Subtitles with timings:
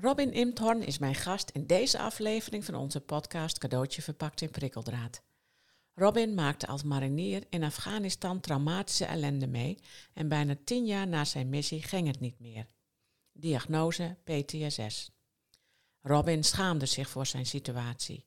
[0.00, 5.22] Robin Imthorn is mijn gast in deze aflevering van onze podcast Cadeautje verpakt in prikkeldraad.
[5.94, 9.78] Robin maakte als marinier in Afghanistan traumatische ellende mee
[10.14, 12.66] en bijna tien jaar na zijn missie ging het niet meer.
[13.32, 15.10] Diagnose PTSS.
[16.00, 18.26] Robin schaamde zich voor zijn situatie.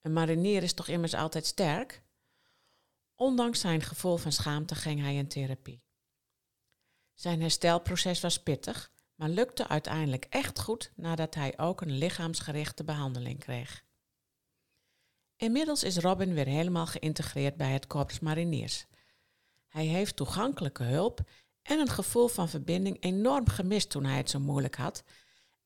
[0.00, 2.02] Een marinier is toch immers altijd sterk?
[3.14, 5.82] Ondanks zijn gevoel van schaamte ging hij in therapie.
[7.14, 13.38] Zijn herstelproces was pittig, maar lukte uiteindelijk echt goed nadat hij ook een lichaamsgerichte behandeling
[13.38, 13.84] kreeg.
[15.36, 18.86] Inmiddels is Robin weer helemaal geïntegreerd bij het Korps Mariniers.
[19.68, 21.20] Hij heeft toegankelijke hulp
[21.62, 25.04] en een gevoel van verbinding enorm gemist toen hij het zo moeilijk had,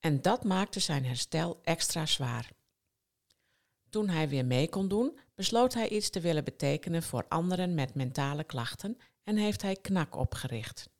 [0.00, 2.50] en dat maakte zijn herstel extra zwaar.
[3.90, 7.94] Toen hij weer mee kon doen, besloot hij iets te willen betekenen voor anderen met
[7.94, 10.91] mentale klachten en heeft hij KNAK opgericht.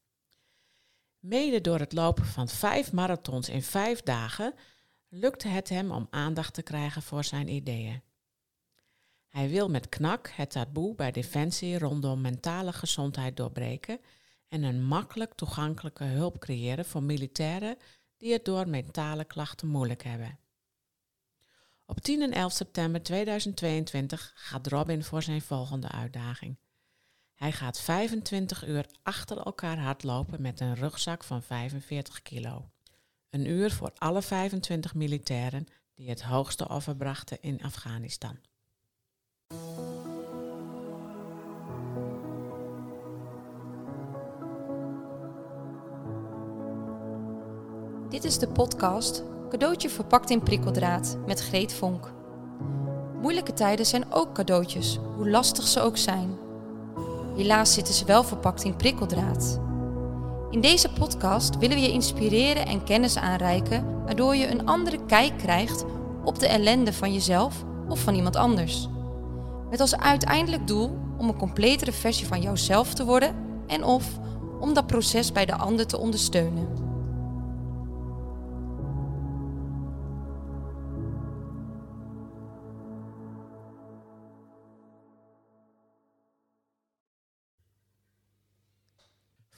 [1.22, 4.54] Mede door het lopen van vijf marathons in vijf dagen
[5.08, 8.02] lukte het hem om aandacht te krijgen voor zijn ideeën.
[9.29, 14.01] Hij wil met KNAK het taboe bij Defensie rondom mentale gezondheid doorbreken
[14.48, 17.76] en een makkelijk toegankelijke hulp creëren voor militairen
[18.16, 20.38] die het door mentale klachten moeilijk hebben.
[21.86, 26.57] Op 10 en 11 september 2022 gaat Robin voor zijn volgende uitdaging.
[27.43, 32.71] Hij gaat 25 uur achter elkaar hardlopen met een rugzak van 45 kilo.
[33.30, 38.38] Een uur voor alle 25 militairen die het hoogste offer brachten in Afghanistan.
[48.09, 52.13] Dit is de podcast Cadeautje verpakt in prikkeldraad met Greet Vonk.
[53.20, 56.41] Moeilijke tijden zijn ook cadeautjes, hoe lastig ze ook zijn.
[57.37, 59.61] Helaas zitten ze wel verpakt in prikkeldraad.
[60.51, 65.38] In deze podcast willen we je inspireren en kennis aanreiken, waardoor je een andere kijk
[65.38, 65.84] krijgt
[66.25, 68.88] op de ellende van jezelf of van iemand anders.
[69.71, 73.34] Met als uiteindelijk doel om een completere versie van jouzelf te worden
[73.66, 74.04] en of
[74.60, 76.81] om dat proces bij de ander te ondersteunen.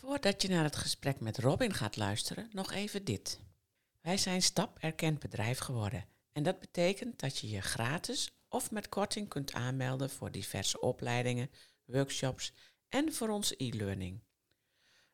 [0.07, 3.41] Voordat je naar het gesprek met Robin gaat luisteren, nog even dit.
[4.01, 6.05] Wij zijn stap erkend bedrijf geworden.
[6.33, 11.51] En dat betekent dat je je gratis of met korting kunt aanmelden voor diverse opleidingen,
[11.85, 12.53] workshops
[12.89, 14.21] en voor onze e-learning.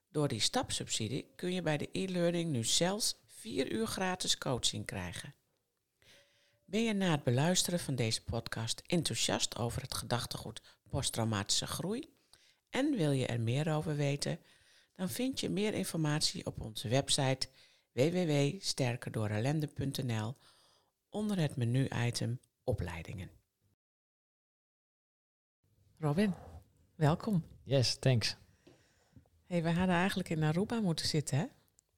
[0.08, 5.34] Door die stapsubsidie kun je bij de e-learning nu zelfs 4 uur gratis coaching krijgen.
[6.64, 12.14] Ben je na het beluisteren van deze podcast enthousiast over het gedachtegoed posttraumatische groei
[12.70, 14.40] en wil je er meer over weten?
[15.00, 17.48] Dan vind je meer informatie op onze website
[17.92, 20.36] www.sterkerdoorellende.nl
[21.08, 23.30] onder het menu-item Opleidingen.
[25.98, 26.34] Robin,
[26.94, 27.44] welkom.
[27.62, 28.36] Yes, thanks.
[29.46, 31.44] Hey, we hadden eigenlijk in Aruba moeten zitten, hè?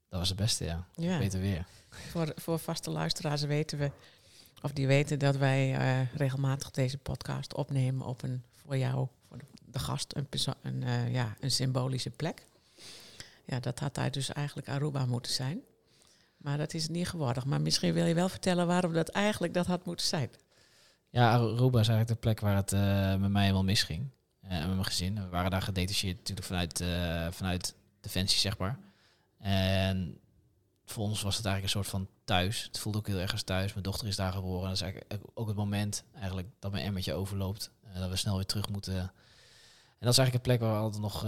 [0.09, 0.87] Dat was het beste, ja.
[0.95, 1.17] Ja.
[1.17, 1.65] Beter weer.
[1.89, 3.91] Voor, voor vaste luisteraars weten we,
[4.61, 9.37] of die weten dat wij eh, regelmatig deze podcast opnemen op een voor jou, voor
[9.65, 10.27] de, gast, een,
[10.61, 12.51] een, eh, ja, een symbolische plek.
[13.45, 15.61] Ja, dat had daar dus eigenlijk Aruba moeten zijn.
[16.37, 17.43] Maar dat is niet geworden.
[17.47, 20.29] Maar misschien wil je wel vertellen waarom dat eigenlijk dat had moeten zijn.
[21.09, 24.09] Ja, Aruba is eigenlijk de plek waar het eh, met mij helemaal misging.
[24.43, 25.15] Eh, en met mijn gezin.
[25.15, 28.79] We waren daar gedetacheerd natuurlijk vanuit, eh, vanuit Defensie, zeg maar.
[29.39, 30.17] En
[30.85, 32.63] voor ons was het eigenlijk een soort van thuis.
[32.63, 33.71] Het voelde ook heel erg als thuis.
[33.71, 34.67] Mijn dochter is daar geboren.
[34.67, 37.71] Dat is eigenlijk ook het moment eigenlijk dat mijn emmertje overloopt.
[37.83, 38.95] Eh, dat we snel weer terug moeten.
[38.95, 41.25] En dat is eigenlijk een plek waar we altijd nog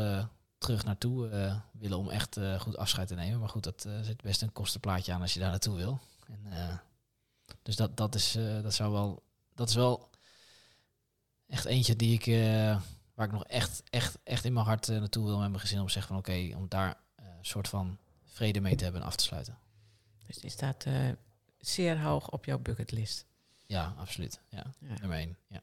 [0.57, 3.39] terug naartoe eh, willen om echt eh, goed afscheid te nemen.
[3.39, 5.99] Maar goed, dat eh, zit best een kostenplaatje aan als je daar naartoe wil.
[6.27, 6.81] En,
[7.61, 9.23] dus dat, dat, is, dat zou wel,
[9.53, 10.09] dat is wel
[11.47, 12.25] echt eentje die ik,
[13.13, 15.79] waar ik nog echt, echt, echt in mijn hart naartoe wil met mijn gezin.
[15.79, 19.07] Om te zeggen van oké, om daar een soort van vrede mee te hebben en
[19.07, 19.57] af te sluiten.
[20.25, 20.85] Dus die staat
[21.57, 23.25] zeer hoog op jouw bucketlist.
[23.65, 24.39] Ja, absoluut.
[24.49, 24.99] Ja, Ja.
[24.99, 25.37] nummer één.
[25.47, 25.61] Ja.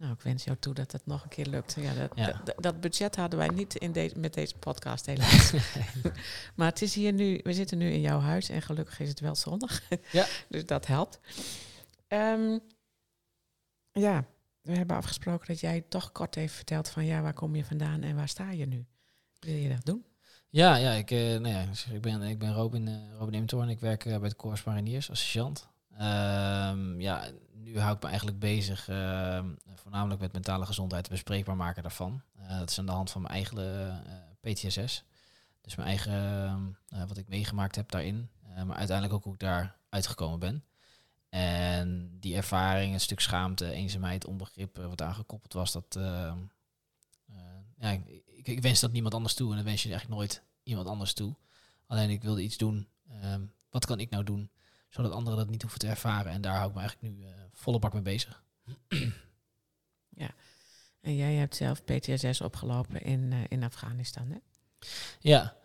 [0.00, 1.76] Nou, ik wens jou toe dat het nog een keer lukt.
[1.78, 2.40] Ja, dat, Ja.
[2.44, 5.52] dat, dat budget hadden wij niet in deze met deze podcast helaas.
[6.56, 9.20] maar het is hier nu, we zitten nu in jouw huis en gelukkig is het
[9.20, 9.82] wel zonnig.
[10.12, 10.26] Ja.
[10.48, 11.20] dus dat helpt.
[12.08, 12.58] Ehm,
[13.92, 14.24] ja,
[14.60, 18.02] we hebben afgesproken dat jij toch kort even vertelt van ja, waar kom je vandaan
[18.02, 18.86] en waar sta je nu?
[19.38, 20.04] Wil je dat doen?
[20.48, 23.68] Ja, ja, ik, eh, nou ja, ik ben, ik ben Robin, eh, Robin Imtoorn.
[23.68, 25.68] Ik werk eh, bij de Corps Mariniers als sergeant.
[25.98, 27.30] Ehm, ja,
[27.62, 32.22] nu hou ik me eigenlijk bezig ehm, voornamelijk met mentale gezondheid bespreekbaar maken daarvan.
[32.36, 33.56] Eh, dat is aan de hand van mijn eigen
[34.04, 35.04] eh, PTSS.
[35.60, 38.30] Dus mijn eigen, ehm, eh, wat ik meegemaakt heb daarin.
[38.66, 40.64] Maar uiteindelijk ook hoe ik daar uitgekomen ben.
[41.28, 45.96] En die ervaring, een stuk schaamte, eenzaamheid, onbegrip, wat aangekoppeld was, dat.
[45.98, 46.32] Uh,
[47.78, 50.88] ja, ik, ik, wens dat niemand anders toe en dan wens je eigenlijk nooit iemand
[50.88, 51.36] anders toe.
[51.86, 52.88] Alleen ik wilde iets doen.
[53.20, 54.50] Ehm, wat kan ik nou doen,
[54.88, 56.32] zodat anderen dat niet hoeven te ervaren?
[56.32, 57.26] En daar hou ik me eigenlijk nu
[57.60, 58.42] volle bak mee bezig.
[60.22, 60.30] ja,
[61.00, 64.38] en jij hebt zelf PTSS opgelopen in, in Afghanistan, hè?
[65.20, 65.56] Ja,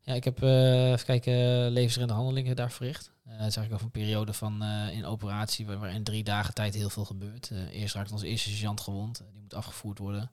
[0.00, 3.10] ja, ik heb uh, even kijken, levensreddende handelingen daar verricht.
[3.26, 4.62] Uh, het is eigenlijk over een periode van
[4.92, 7.50] in operatie waar, in drie dagen tijd heel veel gebeurt.
[7.70, 10.30] eerst raakt onze eerste sergeant gewond, die moet afgevoerd worden.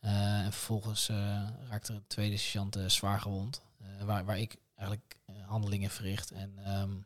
[0.00, 1.08] en vervolgens
[1.68, 3.62] raakt er een tweede sergeant zwaar gewond,
[4.04, 6.30] waar, waar ik eigenlijk handelingen verricht.
[6.30, 7.04] En um,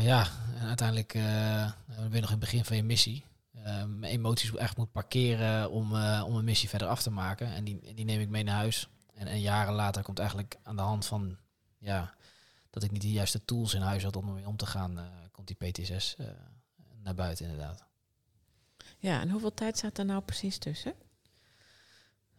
[0.00, 0.26] ja,
[0.60, 3.24] en uiteindelijk ben je nog in het begin van je missie.
[3.86, 5.92] mijn emoties echt moet parkeren om,
[6.22, 7.52] om een missie verder af te maken.
[7.54, 8.88] En die, die neem ik mee naar huis.
[9.14, 11.36] En, en jaren later komt eigenlijk aan de hand van
[11.78, 12.14] ja,
[12.70, 15.46] dat ik niet de juiste tools in huis had om ermee om te gaan, komt
[15.46, 16.16] die PTSS
[17.02, 17.84] naar buiten inderdaad.
[18.98, 20.94] Ja, en hoeveel tijd zat er nou precies tussen?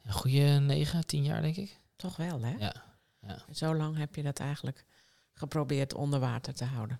[0.04, 1.80] Een goede negen, tien jaar denk ik.
[1.96, 2.52] Toch wel, hè?
[2.52, 2.74] Ja.
[3.22, 3.38] ja.
[3.48, 4.86] En zo lang heb je dat eigenlijk
[5.34, 7.00] geprobeerd onder water te houden.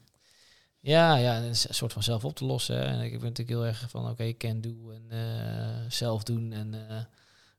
[0.80, 2.86] Ja, ja, een soort van zelf op te lossen.
[2.86, 6.52] En ik ben natuurlijk heel erg van, oké, okay, can do en uh, zelf doen
[6.52, 6.74] en,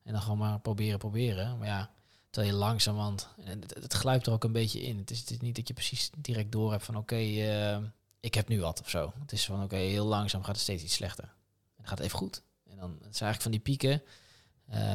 [0.03, 1.59] en dan gewoon maar proberen, proberen.
[1.59, 1.91] Maar ja,
[2.31, 4.99] Terwijl je langzamerhand, en het, het gluipt er ook een beetje in.
[4.99, 7.79] Het is, het niet dat je precies direct door hebt van oké, uh,
[8.21, 9.13] ik heb nu wat of zo.
[9.21, 11.33] Het is van oké, heel langzaam gaat het steeds iets slechter.
[11.77, 12.43] En gaat het even goed.
[12.71, 14.03] En dan het is eigenlijk van die pieken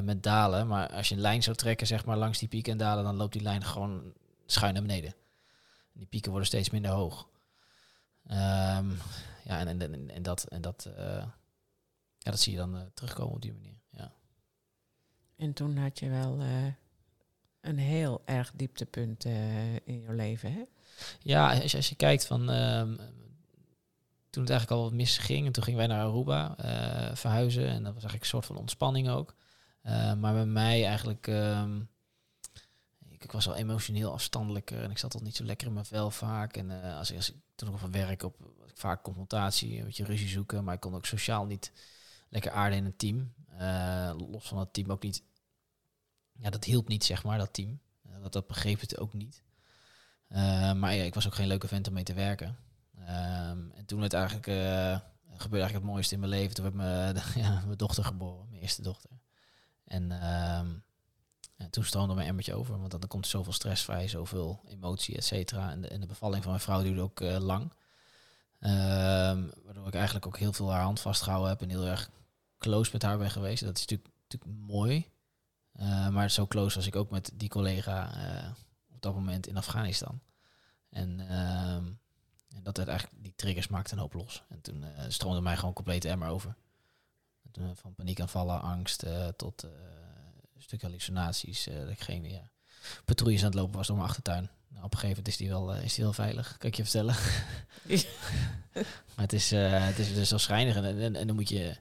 [0.04, 0.68] met dalen.
[0.68, 3.16] Maar als je een lijn zou trekken, zeg maar, langs die pieken en dalen, dan
[3.16, 4.13] loopt die lijn gewoon
[4.45, 5.10] schuin naar beneden.
[5.94, 7.28] En die pieken worden steeds minder hoog.
[8.31, 8.98] Um,
[9.44, 11.24] ja, en, en, en, dat, en dat, uh,
[12.18, 13.77] ja, dat zie je dan terugkomen op die manier.
[13.89, 14.13] Ja.
[15.36, 16.39] En toen had je wel
[17.62, 19.25] een heel erg dieptepunt
[19.83, 20.63] in je leven, hè?
[21.19, 22.50] Ja, als je, als je kijkt van...
[22.50, 22.95] Um,
[24.30, 26.56] toen het eigenlijk al wat misging, en toen gingen wij naar Aruba
[27.16, 27.68] verhuizen.
[27.68, 29.36] En dat was eigenlijk een soort van ontspanning ook.
[30.18, 31.28] Maar bij mij eigenlijk...
[31.28, 31.89] Um,
[33.25, 35.86] ik, ik, was al emotioneel afstandelijker en ik zat al niet zo lekker in mijn
[35.86, 36.57] vel vaak.
[36.57, 38.36] En als, als ik toen nog van werk op
[38.74, 40.63] vaak confrontatie, een beetje ruzie zoeken.
[40.63, 41.72] Maar ik kon ook sociaal niet
[42.30, 43.33] lekker aarden in een team.
[44.30, 45.24] los van het team ook niet
[46.39, 47.80] ja, dat hielp niet, zeg maar, dat team.
[48.07, 49.44] Uh, dat, dat begreep het ook niet.
[50.75, 52.57] Maar ja, ik was ook geen leuke vent om mee te werken.
[53.00, 55.04] Um, en toen het eigenlijk, gebeurde
[55.38, 56.56] eigenlijk het mooiste in mijn leven.
[56.56, 59.10] Toen werd mijn, ja, mijn dochter geboren, mijn eerste dochter.
[59.83, 60.12] En,
[60.57, 60.83] um,
[61.56, 65.16] en toen stroomde mijn emmertje over, want dan komt er zoveel stress vrij, zoveel emotie,
[65.16, 65.72] et cetera.
[65.72, 67.63] En de, en de bevalling van mijn vrouw duurde ook lang.
[68.60, 72.10] Um, waardoor ik eigenlijk ook heel veel haar hand vastgehouden heb en heel erg
[72.57, 73.63] close met haar ben geweest.
[73.63, 75.10] Dat is natuurlijk, natuurlijk mooi.
[75.80, 78.52] Uh, maar zo close was ik ook met die collega uh,
[78.92, 80.22] op dat moment in Afghanistan.
[80.90, 81.75] En, uh,
[82.56, 84.44] en dat werd eigenlijk, die triggers maakten een hoop los.
[84.50, 86.56] En toen uh, stroomde mij gewoon compleet emmer over.
[87.52, 89.06] Toen, van paniekaanvallen, angst
[89.36, 89.68] tot
[90.62, 91.63] stuk hallucinaties.
[91.63, 92.52] dat ik geen ja,
[93.06, 94.50] patrouilles aan het lopen was door mijn achtertuin.
[94.68, 96.84] Nou, op een gegeven moment is die wel, is die wel veilig, kan ik je
[96.84, 97.16] vertellen.
[99.16, 101.78] maar het is, het is dus al schrijnig en, en, en dan moet je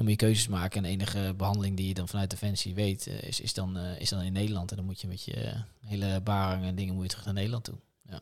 [0.00, 0.76] dan moet je keuzes maken.
[0.76, 4.00] En de enige behandeling die je dan vanuit Defensie weet, uh, is, is, dan, uh,
[4.00, 4.70] is dan in Nederland.
[4.70, 7.34] En dan moet je met je uh, hele barang en dingen moet je terug naar
[7.34, 7.78] Nederland toe.
[8.02, 8.20] Ja,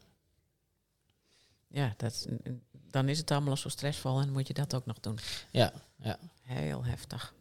[1.68, 2.28] ja dat,
[2.70, 5.18] dan is het allemaal zo stressvol en moet je dat ook nog doen.
[5.50, 6.18] Ja, ja.
[6.42, 7.34] Heel heftig.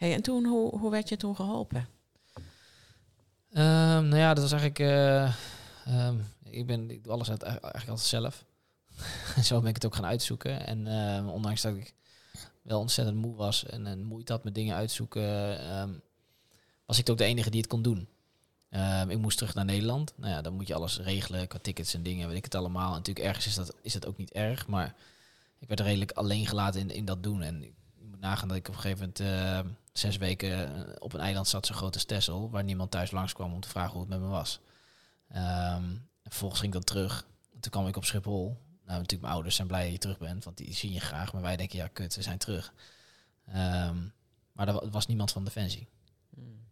[0.00, 1.88] Hey, en toen, hoe, hoe werd je toen geholpen?
[3.50, 4.78] Um, nou ja, dat was eigenlijk...
[5.88, 8.44] Um, ik, ben, ik doe alles uit, eigenlijk altijd zelf.
[9.48, 10.66] Zo ben ik het ook gaan uitzoeken.
[10.66, 11.94] En uh, ondanks dat ik
[12.62, 15.58] wel ontzettend moe was en, en moeite had met dingen uitzoeken,
[16.86, 18.08] was ik ook de enige die het kon doen.
[19.08, 20.12] Ik moest terug naar Nederland.
[20.16, 22.90] Nou ja, dan moet je alles regelen qua tickets en dingen, weet ik het allemaal.
[22.90, 24.94] En natuurlijk ergens is dat, is dat ook niet erg, maar
[25.58, 27.42] ik werd redelijk alleen gelaten in, in dat doen.
[27.42, 27.74] En ik
[28.20, 29.20] moet nagaan dat ik op een gegeven moment
[29.66, 33.10] uh, zes weken eh, op een eiland zat, zo groot als Texel, waar niemand thuis
[33.10, 34.60] langskwam om te vragen hoe het met me was.
[35.32, 35.38] Um,
[36.22, 37.26] en vervolgens ging ik dan terug.
[37.54, 38.44] En toen kwam ik op Schiphol
[38.84, 41.32] nou, natuurlijk mijn ouders zijn blij dat je terug bent, want die zien je graag.
[41.32, 42.72] Maar wij denken, ja, kut, we zijn terug.
[43.48, 44.12] Um,
[44.52, 45.88] maar er was niemand van Defensie.
[46.34, 46.64] Hmm.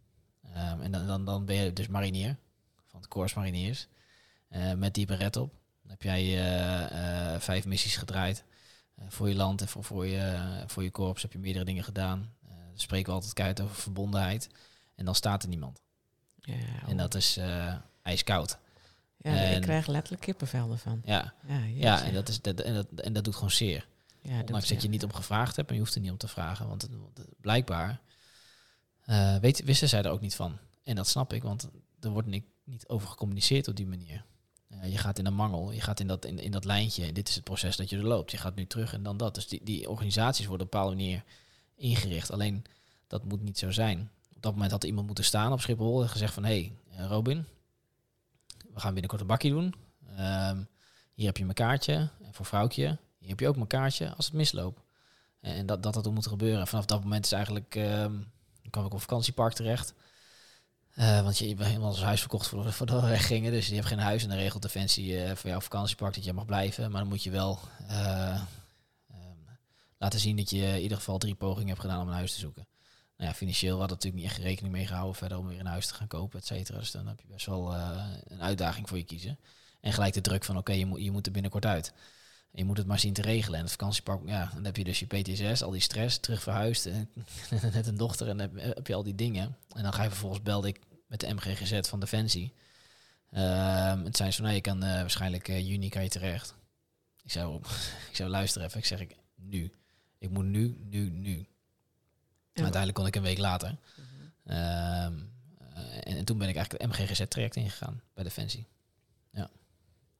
[0.57, 2.37] Um, en dan, dan, dan ben je dus marinier,
[2.87, 3.87] van het Corps Mariniers,
[4.49, 5.53] uh, met die beret op.
[5.81, 6.23] Dan heb jij
[7.33, 8.43] uh, vijf missies gedraaid
[9.07, 11.21] voor je land en voor, voor, je, voor je korps.
[11.21, 12.33] Heb je meerdere dingen gedaan.
[12.41, 14.49] dan spreken we altijd keihard over verbondenheid.
[14.95, 15.81] En dan staat er niemand.
[16.35, 16.55] Ja,
[16.87, 17.39] en dat is
[18.01, 18.57] ijskoud.
[19.17, 21.01] Ja, en, ik krijg letterlijk kippenvel ervan.
[21.05, 23.87] Ja, ja, ja en, dat is, dat, en, dat, en dat doet gewoon zeer.
[24.21, 26.27] Ja, Ondanks dat, je niet om gevraagd hebt, en je hoeft er niet om te
[26.27, 26.67] vragen.
[26.67, 26.91] Want het,
[27.41, 28.01] blijkbaar
[29.05, 30.57] uh, weet, wisten zij er ook niet van.
[30.83, 34.25] En dat snap ik, want er wordt niet, niet over gecommuniceerd op die manier.
[34.71, 37.11] Uh, je gaat in een mangel, je gaat in dat, in, dat lijntje.
[37.11, 38.31] Dit is het proces dat je er loopt.
[38.31, 39.35] Je gaat nu terug en dan dat.
[39.35, 41.23] Dus die, die organisaties worden op een bepaalde manier
[41.75, 42.31] ingericht.
[42.31, 42.65] Alleen
[43.07, 44.11] dat moet niet zo zijn.
[44.35, 46.45] Op dat moment had iemand moeten staan op Schiphol en gezegd van...
[46.45, 47.45] hé, hey, Robin,
[48.73, 49.73] we gaan binnenkort een bakje doen.
[50.15, 50.63] Ehm,
[51.13, 51.93] hier heb je mijn kaartje.
[51.93, 54.81] En voor vrouwtje, hier heb je ook mijn kaartje als het misloopt.
[55.41, 56.59] En dat dat, dat moet gebeuren.
[56.59, 57.75] En vanaf dat moment is eigenlijk...
[57.75, 58.31] Um,
[58.69, 59.93] kwam ik op vakantiepark terecht.
[60.99, 63.51] Uh, want je, je hebt helemaal als huis verkocht voordat voor we weggingen.
[63.51, 66.33] Dus je hebt geen huis en dan regelt Defensie uh, voor jouw vakantiepark dat je
[66.33, 66.91] mag blijven.
[66.91, 68.41] Maar dan moet je wel uh,
[69.97, 72.39] laten zien dat je in ieder geval drie pogingen hebt gedaan om een huis te
[72.39, 72.67] zoeken.
[73.17, 75.87] Nou ja, financieel had natuurlijk niet echt rekening mee gehouden verder om weer een huis
[75.87, 76.77] te gaan kopen, et cetera.
[76.77, 77.75] Dus dan heb je best wel
[78.27, 79.39] een uitdaging voor je kiezen.
[79.81, 81.93] En gelijk de druk van oké, je, moet, je moet er binnenkort uit.
[82.51, 83.57] je moet het maar zien te regelen.
[83.57, 86.85] En het vakantiepark, ja, dan heb je dus je PTSS, al die stress, terug verhuisd.
[86.85, 87.09] En
[87.73, 89.57] net een dochter en dan heb je al die dingen.
[89.75, 90.79] En dan ga je vervolgens belde ik
[91.09, 92.53] met de MGGZ van Defensie.
[93.33, 96.55] Um, het zijn zo, nou, je kan uh, waarschijnlijk uh, juni kan je terecht.
[97.23, 97.61] Ik zou,
[98.09, 98.79] ik zou luisteren even.
[98.79, 99.71] Ik zeg ik nu.
[100.17, 101.37] Ik moet nu, nu, nu.
[102.53, 103.75] En uiteindelijk kon ik een week later.
[103.95, 104.55] -hmm.
[104.55, 108.67] um, uh, en, en, toen ben ik eigenlijk het MGGZ traject ingegaan bij Defensie.
[109.31, 109.49] Ja.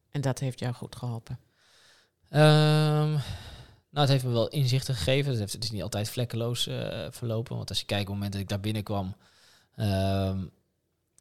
[0.10, 1.39] En dat heeft jou goed geholpen?
[2.29, 3.12] Um,
[3.89, 5.31] nou, het heeft me wel inzichten gegeven.
[5.31, 6.63] Het, heeft, het is niet altijd vlekkeloos
[7.10, 7.55] verlopen.
[7.55, 9.15] Want als je kijkt op het moment dat ik daar binnenkwam...
[9.75, 10.51] Um,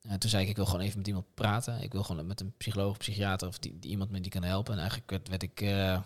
[0.09, 1.83] uh, toen zei ik, ik wil gewoon even met iemand praten.
[1.83, 4.73] Ik wil gewoon met een psycholoog, psychiater of iemand met die kan helpen.
[4.73, 6.00] En eigenlijk werd, werd ik, uh, uh,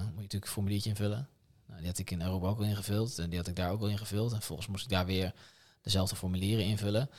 [0.00, 1.28] moet je natuurlijk een formuliertje invullen.
[1.66, 3.80] Nou, die had ik in Europa ook al ingevuld en die had ik daar ook
[3.80, 4.32] al ingevuld.
[4.32, 5.34] En volgens moest ik daar weer
[5.82, 7.10] dezelfde formulieren invullen.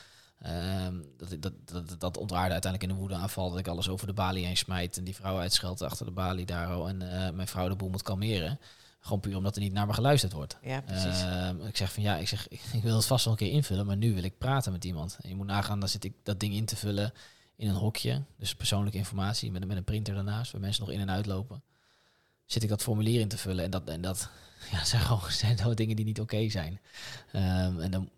[0.41, 1.53] Ehm, dat, dat,
[1.99, 5.03] dat, dat uiteindelijk in een woedeaanval dat ik alles over de balie heen smijt en
[5.03, 6.97] die vrouw uitscheldt achter de balie daar en
[7.35, 8.59] mijn vrouw de boel moet kalmeren.
[8.99, 10.57] Gewoon puur omdat er niet naar me geluisterd wordt.
[10.61, 11.23] Ja, precies.
[11.23, 13.85] Uh, ik zeg van ja, ik zeg, ik wil het vast wel een keer invullen,
[13.85, 15.17] maar nu wil ik praten met iemand.
[15.21, 17.13] En je moet nagaan, dan zit ik dat ding in te vullen
[17.55, 18.23] in een hokje.
[18.37, 21.63] Dus persoonlijke informatie met, met een printer daarnaast, waar mensen nog in en uitlopen.
[22.45, 24.29] Zit ik dat formulier in te vullen en dat, en dat
[24.71, 26.79] ja, zijn gewoon zijn gewoon dingen die niet oké zijn.
[27.33, 28.09] Um, en dan,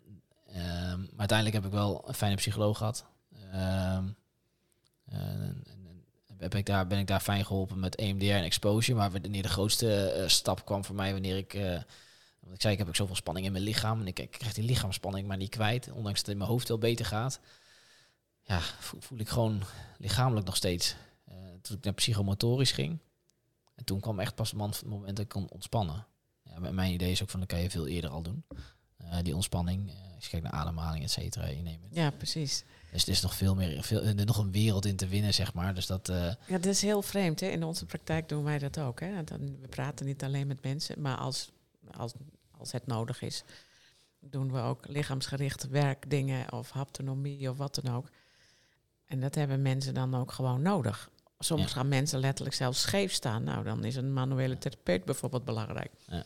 [0.47, 3.05] um, maar uiteindelijk heb ik wel een fijne psycholoog gehad.
[3.53, 4.15] Um,
[6.41, 8.97] heb ik daar, ben ik daar fijn geholpen met EMDR en exposure.
[8.97, 11.53] Maar wanneer de grootste uh, stap kwam voor mij, wanneer ik...
[11.53, 11.79] Uh,
[12.39, 13.99] want ik zei, ik heb ook zoveel spanning in mijn lichaam.
[13.99, 15.91] En ik, krijg die lichaamsspanning maar niet kwijt.
[15.91, 17.39] Ondanks dat het in mijn hoofd wel beter gaat.
[18.41, 19.63] Ja, voel, ik gewoon
[19.97, 20.95] lichamelijk nog steeds.
[21.29, 22.99] Uh, toen ik naar psychomotorisch ging.
[23.75, 26.05] En toen kwam echt pas het moment dat ik kon ontspannen.
[26.43, 28.43] Ja, mijn idee is ook van, dat kan je veel eerder al doen.
[29.21, 31.45] die ontspanning, als je kijkt naar ademhaling, et cetera.
[31.45, 31.77] Je.
[31.89, 32.63] Ja, precies.
[32.91, 35.53] Dus er is nog veel meer, veel, er nog een wereld in te winnen, zeg
[35.53, 35.73] maar.
[35.73, 36.15] Dus dat, uh...
[36.25, 37.39] Ja, dat is heel vreemd.
[37.39, 37.47] Hè?
[37.47, 38.99] In onze praktijk doen wij dat ook.
[38.99, 39.23] Hè?
[39.23, 41.51] Dan, we praten niet alleen met mensen, maar als,
[41.91, 42.13] als,
[42.57, 43.43] als het nodig is,
[44.19, 48.09] doen we ook lichaamsgericht werkdingen of haptonomie of wat dan ook.
[49.05, 51.09] En dat hebben mensen dan ook gewoon nodig.
[51.39, 51.67] Soms ja.
[51.67, 53.43] gaan mensen letterlijk zelfs scheef staan.
[53.43, 55.91] Nou, dan is een manuele therapeut bijvoorbeeld belangrijk.
[56.07, 56.23] Ja,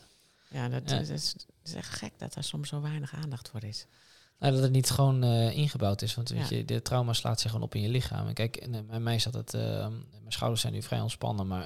[0.48, 0.98] ja dat ja.
[0.98, 3.86] Is, is, is echt gek dat daar soms zo weinig aandacht voor is.
[4.38, 6.14] Nou, dat het niet gewoon uh, ingebouwd is.
[6.14, 8.26] Want weet je, de trauma slaat zich gewoon op in je lichaam.
[8.26, 9.54] En kijk, en, uh, bij mij zat het...
[9.54, 9.60] Uh,
[10.10, 11.62] mijn schouders zijn nu vrij ontspannen, maar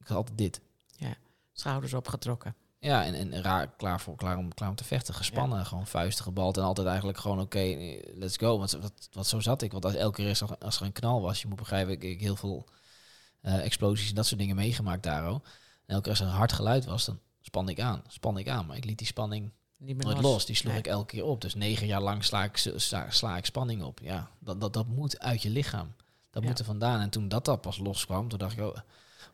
[0.00, 0.60] ik had altijd dit.
[0.96, 1.14] Ja,
[1.52, 2.54] schouders opgetrokken.
[2.78, 5.14] Ja, en, en raar, klaar, voor, klaar, om, klaar om te vechten.
[5.14, 5.64] Gespannen, ja.
[5.64, 6.56] gewoon vuisten gebald.
[6.56, 8.58] En altijd eigenlijk gewoon, oké, okay, let's go.
[8.58, 9.72] Want wat, wat zo zat ik.
[9.72, 12.20] Want als, elke keer is, als er een knal was, je moet begrijpen, ik, ik
[12.20, 12.68] heel veel
[13.40, 15.26] explosies en dat soort dingen meegemaakt daar.
[15.26, 15.42] En
[15.86, 18.02] elke keer als er een hard geluid was, dan span ik aan.
[18.08, 18.66] Span ik aan.
[18.66, 19.52] Maar ik liet die spanning
[19.84, 20.22] niet meer los.
[20.22, 20.46] los.
[20.46, 20.80] Die sloeg nee.
[20.80, 21.40] ik elke keer op.
[21.40, 24.00] Dus negen jaar lang sla ik, sla, sla ik spanning op.
[24.02, 25.94] Ja, dat, dat, dat moet uit je lichaam.
[26.30, 26.48] Dat ja.
[26.48, 27.00] moet er vandaan.
[27.00, 28.76] En toen dat, dat pas loskwam, toen dacht ik, oh,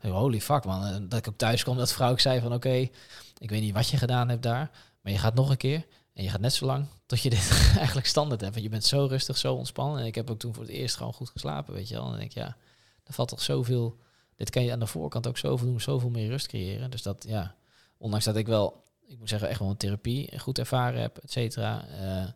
[0.00, 1.08] holy fuck man.
[1.08, 2.90] Dat ik ook thuis kwam, dat vrouw ik zei van, oké, okay,
[3.38, 5.86] ik weet niet wat je gedaan hebt daar, maar je gaat nog een keer.
[6.12, 8.52] En je gaat net zo lang tot je dit eigenlijk standaard hebt.
[8.52, 10.00] Want je bent zo rustig, zo ontspannen.
[10.00, 12.04] En ik heb ook toen voor het eerst gewoon goed geslapen, weet je wel.
[12.04, 12.56] En dan denk ik, ja,
[13.04, 13.98] er valt toch zoveel...
[14.36, 16.90] Dit kan je aan de voorkant ook zoveel doen, zoveel meer rust creëren.
[16.90, 17.54] Dus dat, ja,
[17.98, 21.32] ondanks dat ik wel ik moet zeggen, echt wel een therapie goed ervaren heb, et
[21.32, 22.28] cetera, uh,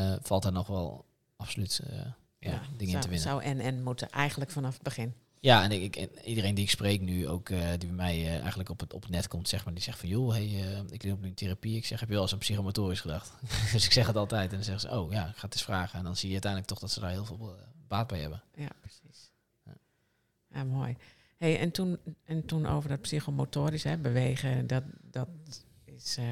[0.00, 1.04] uh, valt daar nog wel
[1.36, 3.18] absoluut uh, ja, ja, dingen zou, in te winnen.
[3.18, 5.14] Zou en en moeten eigenlijk vanaf het begin.
[5.40, 8.80] Ja, en, ik, en iedereen die ik spreek nu, ook die bij mij eigenlijk op
[8.80, 11.26] het, op het net komt, zeg maar, die zegt van, joh, hey, ik loop nu
[11.26, 11.76] in therapie.
[11.76, 13.32] Ik zeg, heb je wel eens aan psychomotorisch gedacht?
[13.72, 15.64] dus ik zeg het altijd en dan zeggen ze, oh ja, ik ga het eens
[15.64, 15.98] vragen.
[15.98, 17.56] En dan zie je uiteindelijk toch dat ze daar heel veel
[17.88, 18.42] baat bij hebben.
[18.54, 19.30] Ja, precies.
[19.64, 19.72] Ja,
[20.50, 20.96] ja mooi.
[21.36, 25.28] Hey, en, toen, en toen over dat psychomotorisch, hè, bewegen, dat, dat
[25.96, 26.24] is uh,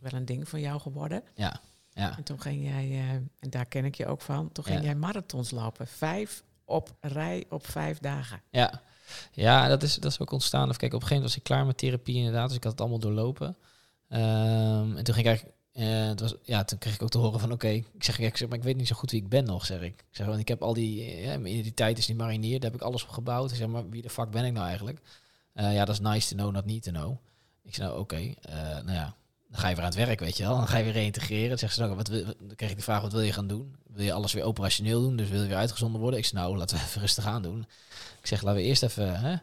[0.00, 1.22] wel een ding van jou geworden.
[1.34, 1.60] Ja.
[1.90, 2.16] ja.
[2.16, 4.84] En toen ging jij, uh, en daar ken ik je ook van, toen ging ja.
[4.84, 5.86] jij marathons lopen.
[5.86, 8.42] Vijf op rij op vijf dagen.
[8.50, 8.82] Ja,
[9.32, 10.68] ja dat, is, dat is ook ontstaan.
[10.68, 12.72] Of kijk, op een gegeven moment was ik klaar met therapie inderdaad, dus ik had
[12.72, 13.56] het allemaal doorlopen.
[14.08, 17.18] Um, en toen ging ik eigenlijk En het was, ja, toen kreeg ik ook te
[17.18, 19.28] horen van oké, ik zeg, ik zeg, maar ik weet niet zo goed wie ik
[19.28, 20.00] ben nog, zeg ik.
[20.00, 22.70] Ik zeg, want ik heb al die, eh, ja, mijn identiteit is niet marinier, daar
[22.70, 23.50] heb ik alles op gebouwd.
[23.50, 25.00] Ik zeg, maar wie de fuck ben ik nou eigenlijk?
[25.52, 27.16] Eh, ja, dat is nice to know, not need to know.
[27.64, 29.14] Ik zei, nou oké, eh, nou ja,
[29.52, 30.56] dan ga je weer aan het werk, weet je wel.
[30.56, 31.58] Dan ga je weer reintegreren.
[31.58, 33.76] Dan ze, nou, wat dan krijg ik de vraag, wat wil je gaan doen?
[33.86, 35.16] Wil je alles weer operationeel doen?
[35.16, 36.18] Dus wil je weer uitgezonden worden?
[36.18, 37.66] Ik zei, nou, laten we even rustig aan doen.
[38.20, 39.36] Ik zeg, laten we eerst even hè,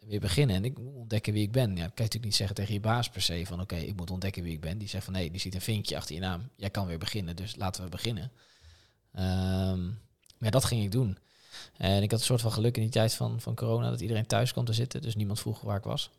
[0.00, 0.56] weer beginnen.
[0.56, 1.68] En ik moet ontdekken wie ik ben.
[1.68, 3.96] Ja, dat kan je natuurlijk niet zeggen tegen je baas per se van, oké, ik
[3.96, 4.78] moet ontdekken wie ik ben.
[4.78, 6.48] Die zegt van, nee, die ziet een vinkje achter je naam.
[6.56, 8.32] Jij kan weer beginnen, dus laten we beginnen.
[9.12, 9.86] Ehm,
[10.38, 11.18] maar dat ging ik doen.
[11.76, 14.26] En ik had een soort van geluk in die tijd van, van corona, dat iedereen
[14.26, 15.02] thuis kon te zitten.
[15.02, 16.10] Dus niemand vroeg waar ik was.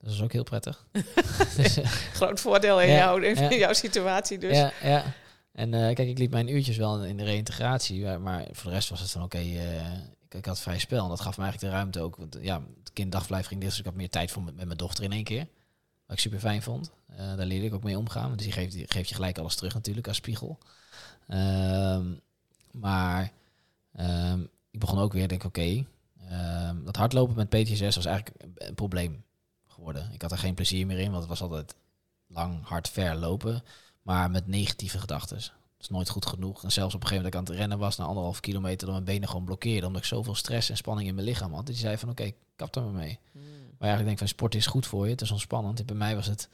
[0.00, 0.86] Dat is ook heel prettig.
[1.56, 4.56] dus, eh, Groot voordeel in, Ja, jou, in jouw situatie dus.
[4.56, 5.04] Ja, ja.
[5.52, 8.88] En eh, kijk, ik liep mijn uurtjes wel in de reïntegratie, maar, voor de rest
[8.88, 9.92] was het van oké, eh,
[10.24, 11.02] ik, ik had vrij spel.
[11.02, 12.16] En dat gaf me eigenlijk de ruimte ook.
[12.16, 14.78] Want ja, het kinddagverblijf ging dicht, dus ik had meer tijd voor met, met mijn
[14.78, 15.46] dochter in één keer.
[16.06, 16.90] Wat ik super fijn vond.
[17.16, 18.32] Daar leerde ik ook mee omgaan.
[18.36, 20.58] Dus die geeft, die geeft je gelijk alles terug natuurlijk als spiegel.
[21.28, 22.06] Ehm,
[22.70, 23.32] maar
[23.92, 24.40] ehm,
[24.70, 25.84] ik begon ook weer, denk ik, oké,
[26.28, 29.24] ehm, dat hardlopen met PTSS was eigenlijk een probleem
[29.78, 30.10] geworden.
[30.12, 31.74] Ik had er geen plezier meer in, want het was altijd
[32.26, 33.62] lang, hard, ver lopen.
[34.02, 35.36] Maar met negatieve gedachten.
[35.36, 35.46] Dat
[35.80, 36.64] is nooit goed genoeg.
[36.64, 38.86] En zelfs op een gegeven moment dat ik aan het rennen was, na anderhalf kilometer,
[38.86, 39.86] dat mijn benen gewoon blokkeerden.
[39.86, 41.66] Omdat ik zoveel stress en spanning in mijn lichaam had.
[41.66, 43.18] Dat die zei van, oké, kap er maar mee.
[43.32, 43.42] Hmm.
[43.42, 45.10] Maar eigenlijk denk ik van, sport is goed voor je.
[45.10, 45.80] Het is ontspannend.
[45.80, 46.48] En bij mij was het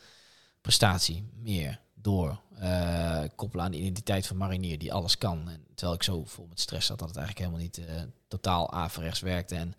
[0.60, 2.40] prestatie, meer, door.
[2.58, 5.48] eh, koppelen aan de identiteit van marinier, die alles kan.
[5.48, 8.72] En terwijl ik zo vol met stress zat, dat het eigenlijk helemaal niet eh, totaal
[8.72, 9.54] averechts werkte.
[9.54, 9.74] En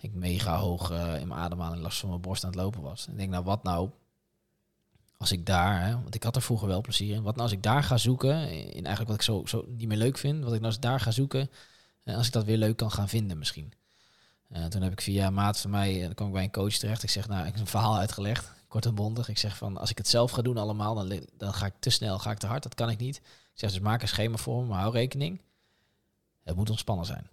[0.00, 3.06] ik mega hoog eh, in mijn ademhaling last van mijn borst aan het lopen was.
[3.06, 3.90] En ik denk, nou wat nou
[5.16, 7.22] als ik daar, hè, want ik had er vroeger wel plezier in.
[7.22, 9.98] Wat nou als ik daar ga zoeken, in eigenlijk wat ik zo, zo niet meer
[9.98, 11.50] leuk vind, wat ik nou ik daar ga zoeken,
[12.04, 13.72] en als ik dat weer leuk kan gaan vinden misschien.
[14.48, 16.72] Eh, toen heb ik via maat van mij, eh, dan kwam ik bij een coach
[16.72, 17.02] terecht.
[17.02, 19.28] Ik zeg, nou, ik heb een verhaal uitgelegd, kort en bondig.
[19.28, 21.90] Ik zeg van, als ik het zelf ga doen allemaal, dan, dan ga ik te
[21.90, 22.62] snel, ga ik te hard.
[22.62, 23.16] Dat kan ik niet.
[23.16, 25.40] Ik zeg, dus maak een schema voor me, maar hou rekening.
[26.44, 27.30] Het moet ontspannen zijn.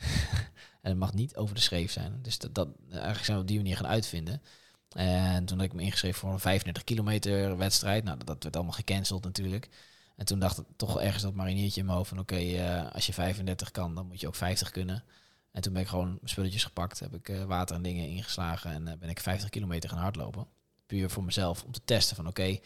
[0.86, 2.18] en het mag niet over de schreef zijn.
[2.22, 4.42] Dus dat, dat, eigenlijk zijn we op die manier gaan uitvinden.
[4.88, 8.04] En toen had ik me ingeschreven voor een 35 kilometer wedstrijd.
[8.04, 9.68] Nou, dat, werd allemaal gecanceld natuurlijk.
[10.16, 12.18] En toen dacht ik toch ergens dat mariniertje in mijn hoofd van...
[12.18, 15.04] oké, eh, als je 35 kan, dan moet je ook 50 kunnen.
[15.52, 16.98] En toen ben ik gewoon spulletjes gepakt.
[16.98, 18.70] Heb ik eh, water en dingen ingeslagen.
[18.70, 20.46] En eh, ben ik 50 kilometer gaan hardlopen.
[20.86, 22.58] Puur voor mezelf, om te testen van oké,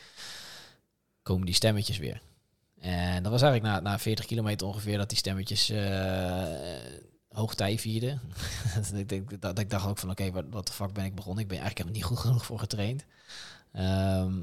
[1.22, 2.20] komen die stemmetjes weer?
[2.80, 5.72] En dat was eigenlijk na, na 40 kilometer ongeveer dat die stemmetjes
[7.32, 8.20] hoogtij vierden.
[8.74, 11.42] dat, ik, denk- dat, ik dacht ook van oké, wat, de fuck ben ik begonnen?
[11.42, 13.04] Ik ben eigenlijk helemaal niet goed genoeg voor getraind.
[13.72, 14.40] Ehm,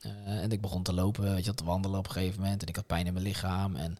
[0.00, 2.62] eh, en ik begon te lopen, weet je, te wandelen op een gegeven moment.
[2.62, 3.76] En ik had pijn in mijn lichaam.
[3.76, 3.98] En,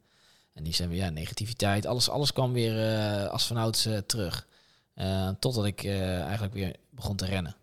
[0.52, 1.86] en die zijn weer, ja, negativiteit.
[1.86, 4.46] Alles, alles kwam weer eh, als vanouds eh, terug.
[4.94, 7.56] Eh, totdat ik eigenlijk weer begon te rennen.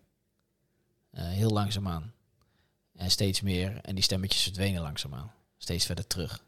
[1.10, 2.12] Heel langzaamaan.
[2.94, 3.80] En steeds meer.
[3.80, 5.32] En die stemmetjes verdwenen langzaamaan.
[5.58, 6.44] Steeds verder terug.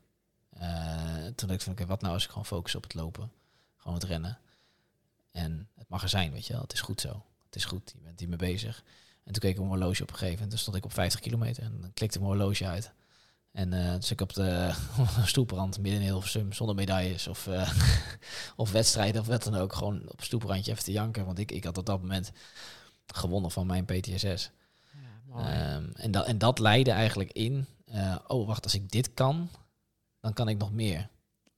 [1.34, 3.30] Toen dacht ik van, oké, wat nou als ik gewoon focus op het lopen?
[3.80, 4.38] Gewoon het rennen.
[5.30, 6.62] En het mag er zijn, weet je wel.
[6.62, 7.24] Het is goed zo.
[7.44, 7.92] Het is goed.
[7.96, 8.84] Je bent hiermee bezig.
[9.24, 10.50] En toen keek ik op mijn horloge op een gegeven moment.
[10.50, 11.62] Toen stond ik op 50 kilometer.
[11.62, 12.92] En dan klikte mijn horloge uit.
[13.52, 14.74] En eh dus ik op de
[15.24, 17.72] stoeprand midden in Hilversum zonder medailles of, eh,
[18.56, 19.72] of wedstrijden of wat dan ook.
[19.72, 21.26] Gewoon op stoeprandje even te janken.
[21.26, 22.32] Want ik, ik had op dat moment
[23.06, 24.50] gewonnen van mijn PTSS.
[25.34, 25.76] Ja.
[25.76, 29.48] Ehm, en, dat, en dat leidde eigenlijk in, eh, oh wacht, als ik dit kan,
[30.20, 31.08] dan kan ik nog meer.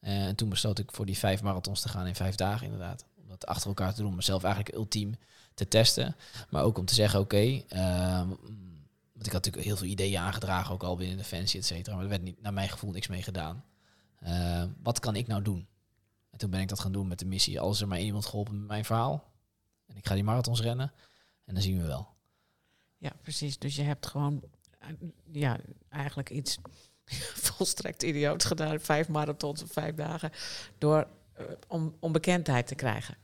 [0.02, 3.04] Eh, en toen besloot ik voor die vijf marathons te gaan in vijf dagen inderdaad.
[3.22, 5.14] Om dat achter elkaar te doen, mezelf eigenlijk ultiem
[5.54, 6.16] te testen.
[6.50, 8.28] Maar ook om te zeggen, oké, ehm,
[9.12, 11.94] want ik had natuurlijk heel veel ideeën aangedragen, ook al binnen Defensie, et cetera.
[11.94, 13.64] Maar er werd niet, naar mijn gevoel niks mee gedaan.
[14.18, 15.66] Eh, wat kan ik nou doen?
[16.30, 17.60] En toen ben ik dat gaan doen met de missie.
[17.60, 19.24] Als er maar iemand geholpen met mijn verhaal.
[19.86, 20.92] En ik ga die marathons rennen.
[21.44, 22.08] En dan zien we wel.
[22.98, 23.58] Ja, precies.
[23.58, 24.42] Dus je hebt gewoon
[24.78, 24.88] eh,
[25.32, 26.58] ja, eigenlijk iets
[27.48, 28.80] volstrekt idioot gedaan.
[28.80, 30.30] Vijf marathons op vijf dagen.
[30.78, 33.16] Door, eh, om, om bekendheid te krijgen.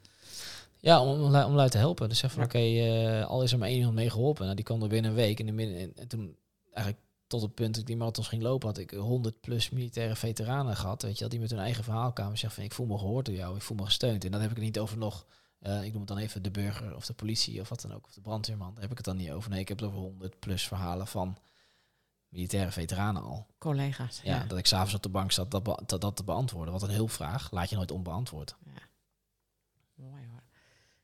[0.81, 2.09] Ja, om, om, om lui te helpen.
[2.09, 2.47] Dus zeg van, Ja.
[2.47, 4.43] oké, eh, al is er maar één iemand mee geholpen.
[4.45, 5.41] Nou, die kwam er binnen een week.
[5.41, 6.37] En, in midden, en, en toen
[6.73, 10.17] eigenlijk tot het punt dat ik die marathons ging lopen, had ik 100 plus militaire
[10.17, 11.03] veteranen gehad.
[11.03, 12.33] Weet je wel, die met hun eigen verhaal kwamen.
[12.33, 13.57] en Zeggen van, ik voel me gehoord door jou.
[13.57, 14.25] Ik voel me gesteund.
[14.25, 15.27] En dan heb ik het niet over nog,
[15.59, 18.07] eh, ik noem het dan even de burger of de politie of wat dan ook.
[18.07, 18.73] Of de brandweerman.
[18.73, 19.51] Daar heb ik het dan niet over.
[19.51, 21.37] Nee, ik heb het over 100 plus verhalen van
[22.29, 23.47] militaire veteranen al.
[23.59, 24.21] Collega's.
[24.23, 26.73] Ja, dat ik s'avonds op de bank zat dat, dat, dat te beantwoorden.
[26.73, 28.57] Wat een hulpvraag laat je nooit onbeantwoord.
[29.95, 30.43] Mooi hoor.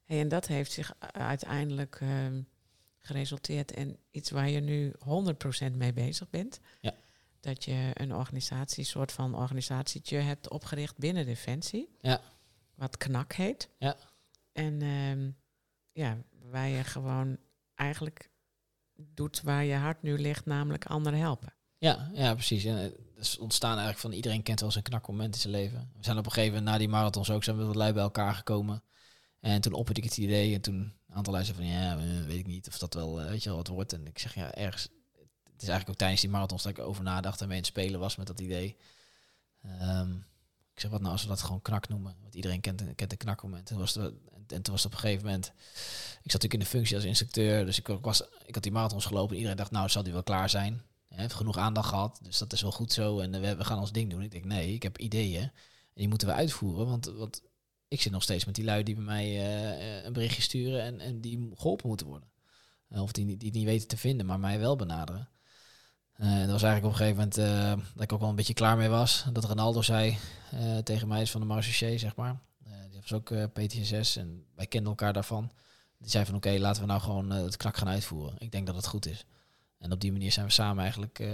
[0.05, 2.43] Hey, en dat heeft zich uiteindelijk ehm,
[2.99, 4.93] geresulteerd in iets waar je nu
[5.71, 6.61] 100% mee bezig bent.
[6.81, 6.95] Ja.
[7.41, 11.97] Dat je een organisatie, soort van organisatietje hebt opgericht binnen Defensie.
[12.01, 12.21] Ja.
[12.75, 13.69] Wat KNAK heet.
[13.79, 13.97] Ja.
[14.53, 15.31] En ehm,
[15.93, 16.19] ja,
[16.51, 17.39] waar je gewoon
[17.75, 18.31] eigenlijk
[18.97, 21.53] doet waar je hart nu ligt, namelijk anderen helpen.
[21.79, 22.65] Ja, ja, precies.
[22.65, 25.91] En het is ontstaan eigenlijk van iedereen kent wel zijn knakmoment in zijn leven.
[25.97, 28.03] We zijn op een gegeven moment na die marathons ook zijn we wat lui bij
[28.03, 28.83] elkaar gekomen.
[29.41, 32.39] En toen opperde ik het idee en toen een aantal lui van ja, eh, weet
[32.39, 33.93] ik niet of dat wel, eh, weet je wel, wat wordt.
[33.93, 34.83] En ik zeg ja, ergens,
[35.53, 37.73] het is eigenlijk ook tijdens die marathons dat ik over nadacht en mee in het
[37.73, 38.77] spelen was met dat idee.
[39.63, 40.13] Ehm,
[40.75, 43.19] ik zeg wat nou als we dat gewoon knak noemen, want iedereen kent, kent een
[43.19, 43.71] knakmoment.
[43.71, 46.67] En, was en toen was het op een gegeven moment, ik zat natuurlijk in de
[46.67, 49.89] functie als instructeur, dus ik, was, ik had die marathons gelopen en iedereen dacht nou
[49.89, 50.83] zal die wel klaar zijn.
[51.09, 53.19] Hij heeft genoeg aandacht gehad, dus dat is wel goed zo.
[53.19, 54.23] En we, we gaan ons ding doen.
[54.23, 55.43] Ik denk, nee, ik heb ideeën.
[55.43, 55.51] En
[55.95, 56.87] die moeten we uitvoeren.
[56.87, 57.43] Want, want
[57.89, 61.01] ik zit nog steeds met die lui die bij mij uh, een berichtje sturen en,
[61.01, 62.29] en die geholpen moeten worden.
[62.89, 65.29] Of die, die het niet weten te vinden, maar mij wel benaderen.
[66.21, 68.55] Uh, dat was eigenlijk op een gegeven moment uh, dat ik ook wel een beetje
[68.55, 69.25] klaar mee was.
[69.33, 70.19] Dat Ronaldo zei
[70.55, 72.39] uh, tegen mij, is van de Marseillais, zeg maar.
[72.91, 75.51] die was ook PTSS en wij kenden elkaar daarvan.
[75.99, 78.35] Die zei van oké, laten we nou gewoon het knak gaan uitvoeren.
[78.39, 79.27] Ik denk dat het goed is.
[79.79, 81.25] En op die manier zijn we samen eigenlijk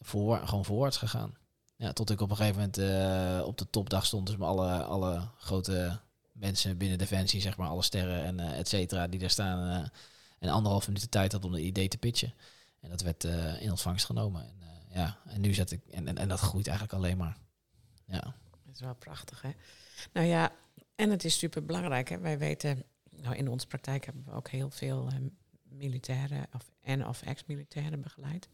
[0.00, 1.34] voor, gewoon voorwaarts gegaan.
[1.76, 4.26] Ja, tot ik op een gegeven moment op de topdag stond.
[4.26, 5.98] Dus met alle, alle grote
[6.32, 9.90] mensen binnen Defensie, zeg maar, alle sterren en et cetera, die daar staan.
[10.38, 12.34] en anderhalf minuut de tijd had om het idee te pitchen.
[12.80, 13.24] En dat werd
[13.60, 14.42] in ontvangst genomen.
[14.42, 17.36] En, ja, en nu zet ik, en, en, en, dat groeit eigenlijk alleen maar.
[18.06, 18.34] Ja.
[18.64, 19.50] Dat is wel prachtig, hè?
[20.12, 20.52] Nou ja,
[20.94, 22.18] en het is super belangrijk, hè?
[22.18, 25.08] Wij weten, nou in onze praktijk hebben we ook heel veel
[25.62, 28.48] militairen of, en of ex-militairen begeleid.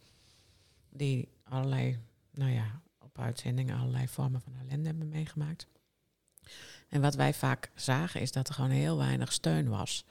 [0.90, 1.98] Die allerlei,
[2.30, 5.66] nou ja, op uitzendingen allerlei vormen van ellende hebben meegemaakt.
[6.88, 10.04] En wat wij vaak zagen is dat er gewoon heel weinig steun was.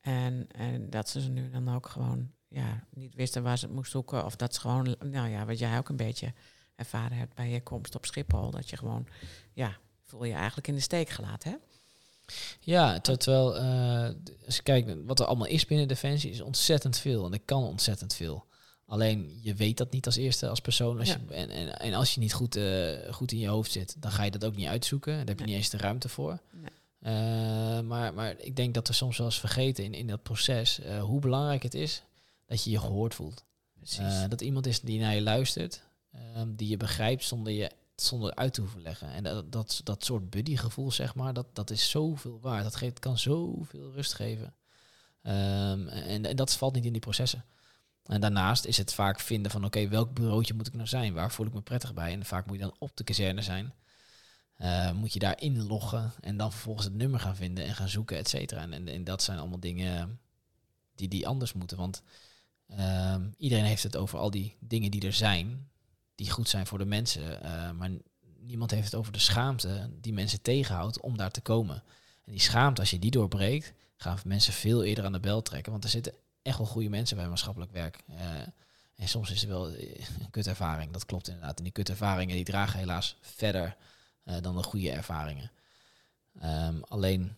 [0.00, 3.90] En, en dat ze nu dan ook gewoon ja, niet wisten waar ze het moest
[3.90, 4.24] zoeken.
[4.24, 6.32] Of dat ze gewoon, nou ja, wat jij ook een beetje
[6.76, 8.50] ervaren hebt bij je komst op Schiphol.
[8.50, 9.06] Dat je gewoon,
[9.52, 11.56] ja, voel je eigenlijk in de steek gelaten, hè?
[12.60, 14.08] Ja, terwijl uh,
[14.46, 17.26] als je kijkt wat er allemaal is binnen Defensie, is ontzettend veel.
[17.26, 18.46] En er kan ontzettend veel.
[18.86, 20.98] Alleen je weet dat niet als eerste als persoon.
[20.98, 23.96] Als je, en, en, en, als je niet goed, uh, goed in je hoofd zit,
[23.98, 25.16] dan ga je dat ook niet uitzoeken.
[25.16, 26.38] Daar heb je niet eens de ruimte voor.
[26.50, 26.70] Nee.
[27.02, 30.80] Uh, maar, maar ik denk dat we soms wel eens vergeten in, in dat proces
[31.00, 32.02] hoe belangrijk het is
[32.48, 33.44] dat je je gehoord voelt.
[34.28, 35.82] dat iemand is die naar je luistert,
[36.12, 39.10] ehm, die je begrijpt zonder je zonder uit te hoeven leggen.
[39.10, 42.62] En dat, dat, dat soort buddygevoel, zeg maar, dat, dat is zoveel waard.
[42.62, 44.54] Dat geeft, kan zoveel rust geven.
[45.22, 47.44] Um, en, en dat valt niet in die processen.
[48.02, 51.14] En daarnaast is het vaak vinden van, oké, welk bureautje moet ik nou zijn?
[51.14, 52.12] Waar voel ik me prettig bij?
[52.12, 53.72] En vaak moet je dan op de kazerne zijn.
[54.58, 58.16] Uh, moet je daar inloggen en dan vervolgens het nummer gaan vinden en gaan zoeken,
[58.16, 58.60] et cetera.
[58.60, 60.20] En, en, en, dat zijn allemaal dingen
[60.94, 61.76] die, die anders moeten.
[61.76, 62.02] Want
[62.70, 65.68] um, iedereen heeft het over al die dingen die er zijn
[66.14, 67.44] die goed zijn voor de mensen.
[67.44, 67.90] Uh, maar
[68.38, 71.82] niemand heeft het over de schaamte die mensen tegenhoudt om daar te komen.
[72.24, 75.72] En die schaamte, als je die doorbreekt, gaan mensen veel eerder aan de bel trekken.
[75.72, 78.02] Want er zitten echt wel goede mensen bij maatschappelijk werk.
[78.10, 78.16] Uh,
[78.94, 81.58] en soms is er wel een kutervaring, dat klopt inderdaad.
[81.58, 83.76] En die kutervaringen die dragen helaas verder
[84.24, 85.50] uh, dan de goede ervaringen.
[86.44, 87.36] Um, alleen,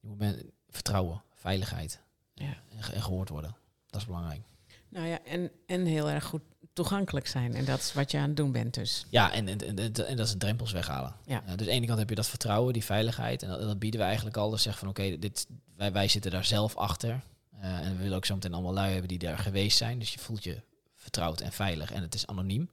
[0.00, 2.00] je moet vertrouwen, veiligheid
[2.34, 2.62] ja.
[2.70, 3.56] en, en gehoord worden.
[3.86, 4.42] Dat is belangrijk.
[4.88, 7.54] Nou ja, en, en heel erg goed toegankelijk zijn.
[7.54, 9.06] En dat is wat je aan het doen bent dus.
[9.10, 11.14] Ja, en, en, en, en dat is drempels weghalen.
[11.26, 11.42] Ja.
[11.42, 13.42] Uh, dus aan de ene kant heb je dat vertrouwen, die veiligheid.
[13.42, 14.50] En dat, bieden we eigenlijk al.
[14.50, 15.46] Dus zeggen van oké, dit
[15.76, 17.20] wij, wij zitten daar zelf achter.
[17.54, 19.98] Uh, en we willen ook zo meteen allemaal lui hebben die daar geweest zijn.
[19.98, 20.62] Dus je voelt je
[20.94, 21.92] vertrouwd en veilig.
[21.92, 22.70] En het is anoniem.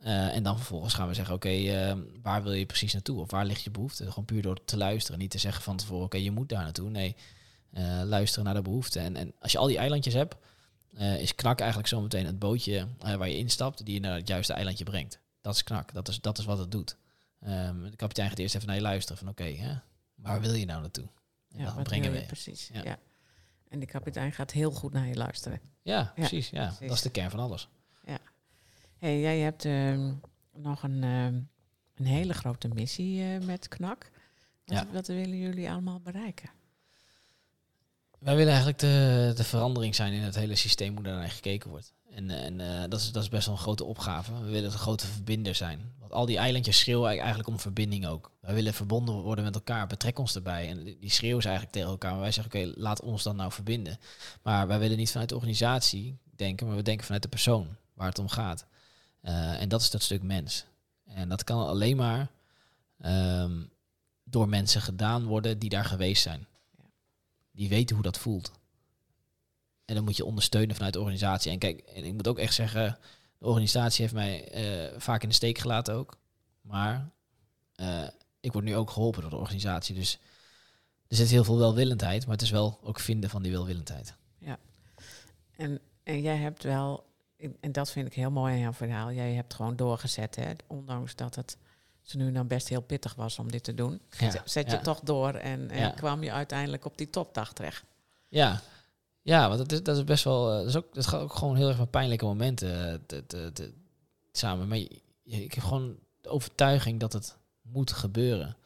[0.00, 3.20] Uh, en dan vervolgens gaan we zeggen, oké, waar wil je precies naartoe?
[3.20, 4.08] Of waar ligt je behoefte?
[4.08, 5.18] Gewoon puur door te luisteren.
[5.18, 6.90] Niet te zeggen van tevoren, oké, je moet daar naartoe.
[6.90, 7.16] Nee,
[8.04, 9.00] luisteren naar de behoefte.
[9.00, 10.36] En, en als je al die eilandjes hebt,
[10.98, 14.28] uh, is knak eigenlijk zometeen het bootje uh, waar je instapt, die je naar het
[14.28, 15.20] juiste eilandje brengt.
[15.40, 16.96] Dat is knak, dat is, dat is wat het doet.
[17.46, 19.82] Um, de kapitein gaat eerst even naar je luisteren van oké, okay,
[20.14, 21.08] waar wil je nou naartoe?
[21.48, 22.24] En ja, dan brengen we.
[22.26, 22.82] Precies, ja.
[22.82, 22.98] ja.
[23.68, 25.60] En de kapitein gaat heel goed naar je luisteren.
[25.82, 26.50] Ja, precies.
[26.50, 26.86] Ja, precies.
[26.86, 27.68] Dat is de kern van alles.
[28.04, 28.18] Ja.
[28.98, 30.12] Hey, jij hebt uh,
[30.52, 31.24] nog een, uh,
[31.94, 34.10] een hele grote missie uh, met KNAK.
[34.64, 34.86] Wat, ja.
[34.92, 36.50] wat willen jullie allemaal bereiken?
[38.26, 41.70] Wij willen eigenlijk de, de verandering zijn in het hele systeem hoe daar naar gekeken
[41.70, 41.94] wordt.
[42.10, 44.32] En, en uh, dat, is, dat is best wel een grote opgave.
[44.42, 45.92] We willen een grote verbinder zijn.
[45.98, 48.30] Want al die eilandjes schreeuwen eigenlijk om verbinding ook.
[48.40, 50.68] Wij willen verbonden worden met elkaar, betrek ons erbij.
[50.68, 52.10] En die schreeuwen ze eigenlijk tegen elkaar.
[52.10, 53.98] Maar wij zeggen, oké, laat ons dan nou verbinden.
[54.42, 58.08] Maar wij willen niet vanuit de organisatie denken, maar we denken vanuit de persoon waar
[58.08, 58.66] het om gaat.
[59.22, 60.64] Uh, en dat is dat stuk mens.
[61.04, 62.28] En dat kan alleen maar
[63.04, 63.70] um,
[64.24, 66.46] door mensen gedaan worden die daar geweest zijn
[67.56, 68.52] die weten hoe dat voelt.
[69.84, 71.52] En dan moet je ondersteunen vanuit de organisatie.
[71.52, 72.98] En kijk, en ik moet ook echt zeggen,
[73.38, 74.54] de organisatie heeft mij
[74.92, 76.18] uh, vaak in de steek gelaten ook.
[76.60, 77.10] Maar
[77.76, 78.08] uh,
[78.40, 79.94] ik word nu ook geholpen door de organisatie.
[79.94, 80.18] Dus
[81.08, 84.14] er zit heel veel welwillendheid, maar het is wel ook vinden van die welwillendheid.
[84.38, 84.58] Ja.
[85.56, 87.04] En, en jij hebt wel
[87.36, 89.12] en- en dat vind ik heel mooi aan jouw verhaal.
[89.12, 90.52] Jij hebt gewoon doorgezet, hè?
[90.66, 91.56] ondanks dat het
[92.08, 94.00] ze nu dan best heel pittig was om dit te doen.
[94.18, 94.82] Ja, Zet je ja.
[94.82, 95.90] toch door en, en Ja.
[95.90, 97.84] kwam je uiteindelijk op die topdag terecht.
[98.28, 98.60] Ja,
[99.22, 100.50] ja want dat is, dat is best wel.
[100.50, 103.26] eh, Dat, is ook, dat gaat ook gewoon heel erg met pijnlijke momenten eh, te,
[103.26, 103.72] te, te-
[104.32, 104.68] samen.
[104.68, 108.56] Maar je- ik heb gewoon de overtuiging dat het moet gebeuren.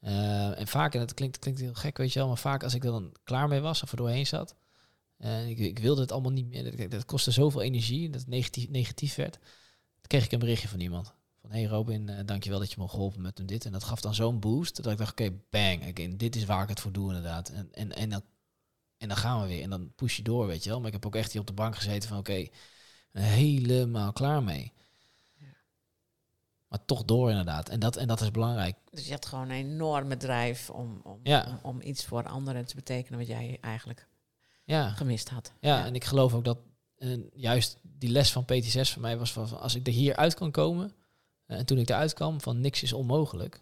[0.00, 2.74] Eh, en vaak, en dat klinkt, klinkt heel gek, weet je wel, maar vaak als
[2.74, 4.54] ik er dan klaar mee was of er doorheen zat.
[5.18, 6.76] En ik, ik wilde het allemaal niet meer.
[6.76, 9.32] Dat, dat kostte zoveel energie dat het negatief, negatief werd.
[9.32, 11.12] Dan kreeg ik een berichtje van iemand.
[11.42, 13.64] Van hey Robin, eh, dankjewel dat je me geholpen met dit.
[13.64, 16.62] En dat gaf dan zo'n boost dat ik dacht, oké, bang, oké, dit is waar
[16.62, 17.48] ik het voor doe inderdaad.
[17.48, 18.22] En, en, en, dan,
[18.98, 19.62] en dan gaan we weer.
[19.62, 20.78] En dan push je door, weet je wel.
[20.78, 22.46] Maar ik heb ook echt hier op de bank gezeten van, oké,
[23.12, 24.72] helemaal klaar mee.
[26.68, 27.68] Maar toch door inderdaad.
[27.68, 28.76] En dat, en dat is belangrijk.
[28.90, 31.46] Dus je had gewoon een enorme drijf om, om, Ja.
[31.48, 34.08] om, om iets voor anderen te betekenen wat jij eigenlijk
[34.64, 35.52] Ja, gemist had.
[35.60, 36.58] ja, en ik geloof ook dat
[37.34, 40.50] juist die les van PT6 voor mij was van als ik er hier uit kan
[40.50, 40.92] komen.
[41.52, 43.60] Eh, en toen ik eruit kwam van niks is onmogelijk.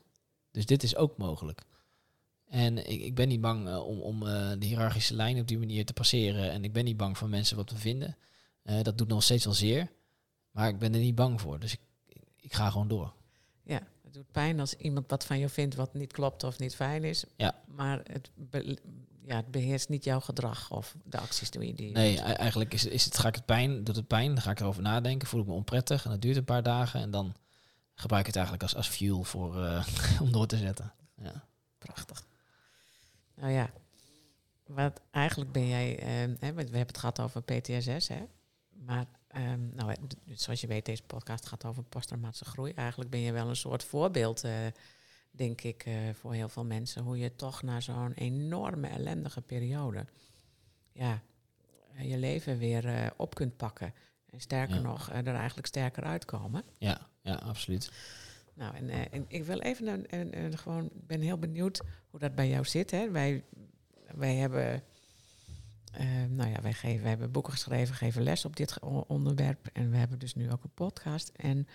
[0.50, 1.62] Dus dit is ook mogelijk.
[2.46, 5.58] En ik, ik ben niet bang eh, om, om eh, de hiërarchische lijn op die
[5.58, 6.50] manier te passeren.
[6.50, 8.16] En ik ben niet bang van mensen wat te vinden.
[8.62, 9.90] Eh, dat doet nog steeds wel zeer.
[10.50, 11.58] Maar ik ben er niet bang voor.
[11.58, 11.80] Dus ik,
[12.36, 13.12] ik ga gewoon door.
[13.62, 16.74] Ja, het doet pijn als iemand wat van je vindt wat niet klopt of niet
[16.74, 17.24] fijn is.
[17.36, 17.62] Ja.
[17.66, 18.78] Maar het, be-
[19.24, 22.24] ja, het beheerst niet jouw gedrag of de acties die je die Nee, doet.
[22.24, 24.60] e- eigenlijk is, is het, ga ik het pijn, doet het pijn, dan ga ik
[24.60, 27.34] erover nadenken, voel ik me onprettig en dat duurt een paar dagen en dan
[28.00, 29.86] gebruik ik het eigenlijk als, als fuel voor, eh,
[30.22, 30.92] om door te zetten.
[31.16, 31.44] Ja.
[31.78, 32.26] Prachtig.
[33.34, 33.70] Nou ja,
[34.66, 38.24] wat eigenlijk ben jij, eh, want we hebben het gehad over PTSS, hè?
[38.68, 39.94] Maar ehm, nou,
[40.26, 42.72] zoals je weet, deze podcast gaat over posttraumatische groei.
[42.72, 44.52] Eigenlijk ben je wel een soort voorbeeld, eh,
[45.30, 47.02] denk ik, eh, voor heel veel mensen.
[47.02, 50.06] Hoe je toch na zo'n enorme ellendige periode,
[50.92, 51.22] ja,
[51.98, 53.94] je leven weer op kunt pakken.
[54.26, 54.80] En sterker Ja.
[54.82, 56.64] nog, er eigenlijk sterker uitkomen.
[56.78, 57.90] Ja, ja, absoluut.
[58.54, 61.80] Nou, en, eh, en ik wil even een, een, een gewoon, ben heel benieuwd
[62.10, 62.90] hoe dat bij jou zit.
[62.90, 63.10] Hè?
[63.10, 63.44] Wij,
[64.14, 64.82] wij hebben,
[65.92, 69.68] eh, nou ja, wij, geven, wij hebben boeken geschreven, geven les op dit onderwerp.
[69.72, 71.28] En we hebben dus nu ook een podcast.
[71.28, 71.68] En,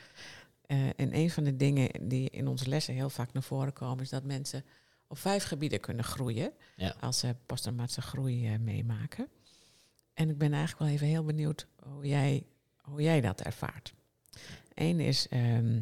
[0.65, 4.03] eh, en een van de dingen die in onze lessen heel vaak naar voren komen,
[4.03, 4.65] is dat mensen
[5.07, 6.95] op vijf gebieden kunnen groeien Ja.
[6.99, 9.27] als ze posttraumatische groei meemaken.
[10.13, 12.45] En ik ben eigenlijk wel even heel benieuwd hoe jij,
[12.81, 13.93] hoe jij dat ervaart.
[14.75, 15.81] Eén is ehm,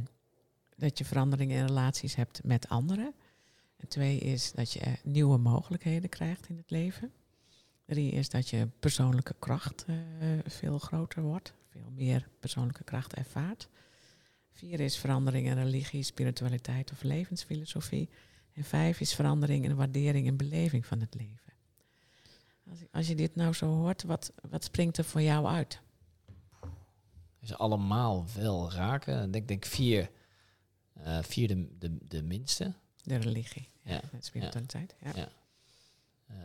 [0.76, 3.14] dat je veranderingen in relaties hebt met anderen.
[3.78, 7.12] En twee is dat je nieuwe mogelijkheden krijgt in het leven.
[7.86, 9.96] Drie is dat je persoonlijke kracht eh,
[10.46, 13.70] veel groter wordt, veel meer persoonlijke kracht ervaart.
[14.52, 18.10] Vier is verandering in religie, spiritualiteit of levensfilosofie.
[18.54, 21.54] En vijf is verandering in waardering en beleving van het leven.
[22.92, 25.82] Als je dit nou zo hoort, wat, wat springt er voor jou uit?
[27.44, 29.24] Ze allemaal wel raken.
[29.24, 30.10] Ik denk, denk vier,
[30.94, 32.74] eh, vier de, de, de minste.
[33.04, 34.96] De religie, Ja, de spiritualiteit.
[35.02, 35.12] Ja.
[35.16, 35.28] Ja.
[36.28, 36.36] Eh,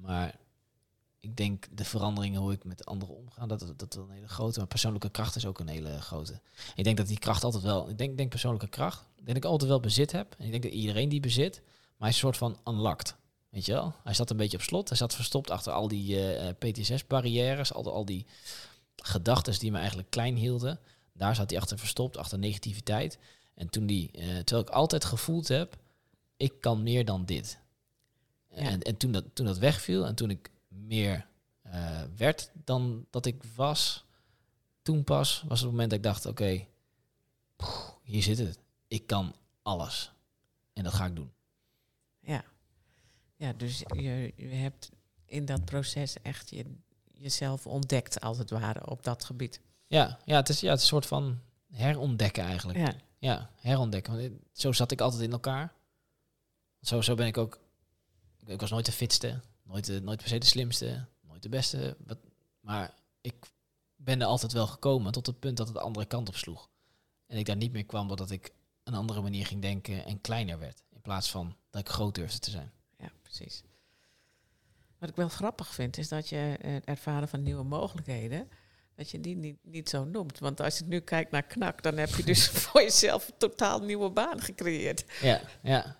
[0.00, 0.34] maar
[1.24, 4.58] ik denk de veranderingen hoe ik met anderen omga, dat, dat, wel een hele grote.
[4.58, 6.40] Maar persoonlijke kracht is ook een hele grote.
[6.74, 7.88] Ik denk dat die kracht altijd wel.
[7.88, 9.00] Ik denk, denk persoonlijke kracht.
[9.00, 10.34] Ik denk dat ik altijd wel bezit heb.
[10.38, 11.60] En ik denk dat iedereen die bezit.
[11.64, 13.16] Maar hij is een soort van unlocked.
[13.48, 13.94] Weet je wel?
[14.04, 14.88] Hij zat een beetje op slot.
[14.88, 17.72] Hij zat verstopt achter al die eh PTSS-barrières.
[17.72, 18.26] Al, al die
[19.06, 20.78] gedachten die me eigenlijk klein hielden.
[21.12, 23.18] Daar zat hij achter verstopt, achter negativiteit.
[23.54, 25.76] En toen die, eh, terwijl ik altijd gevoeld heb,
[26.36, 27.58] ik kan meer dan dit.
[28.48, 28.56] Ja.
[28.56, 31.26] En, en toen, dat, toen dat wegviel en toen ik meer
[31.62, 34.04] eh, werd dan dat ik was,
[34.82, 36.66] toen pas was het moment dat ik dacht, oké,
[38.02, 38.58] hier zit het.
[38.88, 40.12] Ik kan alles.
[40.72, 41.32] En dat ga ik doen.
[42.20, 42.44] Ja,
[43.36, 44.90] ja dus je, je hebt
[45.26, 46.64] in dat proces echt je,
[47.24, 49.60] jezelf ontdekt, als het ware, op dat gebied.
[49.86, 52.78] Ja, ja, het is, ja, het is een soort van herontdekken eigenlijk.
[52.78, 54.16] Ja, Ja, herontdekken.
[54.16, 55.72] Want zo zat ik altijd in elkaar.
[56.80, 57.60] Zo, zo ben ik ook.
[58.38, 61.48] Ik, ik was nooit de fitste, nooit, de, nooit per se de slimste, nooit de
[61.48, 61.96] beste.
[62.06, 62.18] Wat,
[62.60, 63.34] maar ik
[63.96, 66.68] ben er altijd wel gekomen tot het punt dat het de andere kant op sloeg.
[67.26, 70.58] En ik daar niet meer kwam doordat ik een andere manier ging denken en kleiner
[70.58, 70.82] werd.
[70.90, 72.72] In plaats van dat ik groot durfde te zijn.
[72.98, 73.62] ja, precies.
[75.04, 78.48] Wat ik wel grappig vind, is dat je eh, het ervaren van nieuwe mogelijkheden,
[78.96, 80.38] dat je die niet, niet zo noemt.
[80.38, 83.80] Want als je nu kijkt naar knak, dan heb je dus voor jezelf een totaal
[83.80, 85.04] nieuwe baan gecreëerd.
[85.20, 85.96] Ja, ja.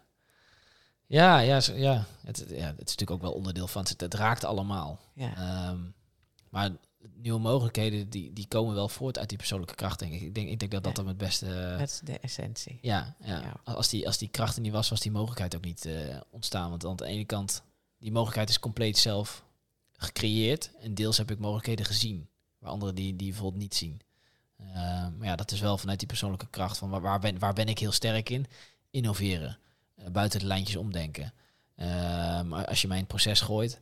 [1.07, 2.05] Ja, ja, zo- ja.
[2.25, 4.01] Het, ja, het is natuurlijk ook wel onderdeel van het.
[4.01, 5.01] Het raakt allemaal.
[5.14, 5.81] Ja, Ehm,
[6.51, 6.71] maar
[7.14, 10.21] nieuwe mogelijkheden die, die komen wel voort uit die persoonlijke kracht, denk ik.
[10.21, 11.03] Ik denk, ik denk dat dat Ja.
[11.03, 11.47] dan het beste.
[11.47, 12.79] eh, dat is de essentie.
[12.83, 13.40] ja, ja.
[13.40, 13.55] Ja.
[13.64, 16.71] Als, die, als die kracht er niet was, was die mogelijkheid ook niet eh, ontstaan.
[16.71, 17.62] Want aan de ene kant,
[18.05, 19.45] die mogelijkheid is compleet zelf
[19.93, 20.71] gecreëerd.
[20.81, 22.29] En deels heb ik mogelijkheden gezien.
[22.59, 24.01] waar anderen die, die bijvoorbeeld niet zien.
[24.61, 24.67] Uh,
[25.17, 27.69] maar ja, dat is wel vanuit die persoonlijke kracht van waar, waar, ben, waar ben
[27.69, 28.47] ik heel sterk in?
[28.90, 29.59] Innoveren,
[29.97, 31.33] uh, buiten de lijntjes omdenken.
[31.77, 31.87] Uh,
[32.43, 33.81] maar als je mij in het proces gooit,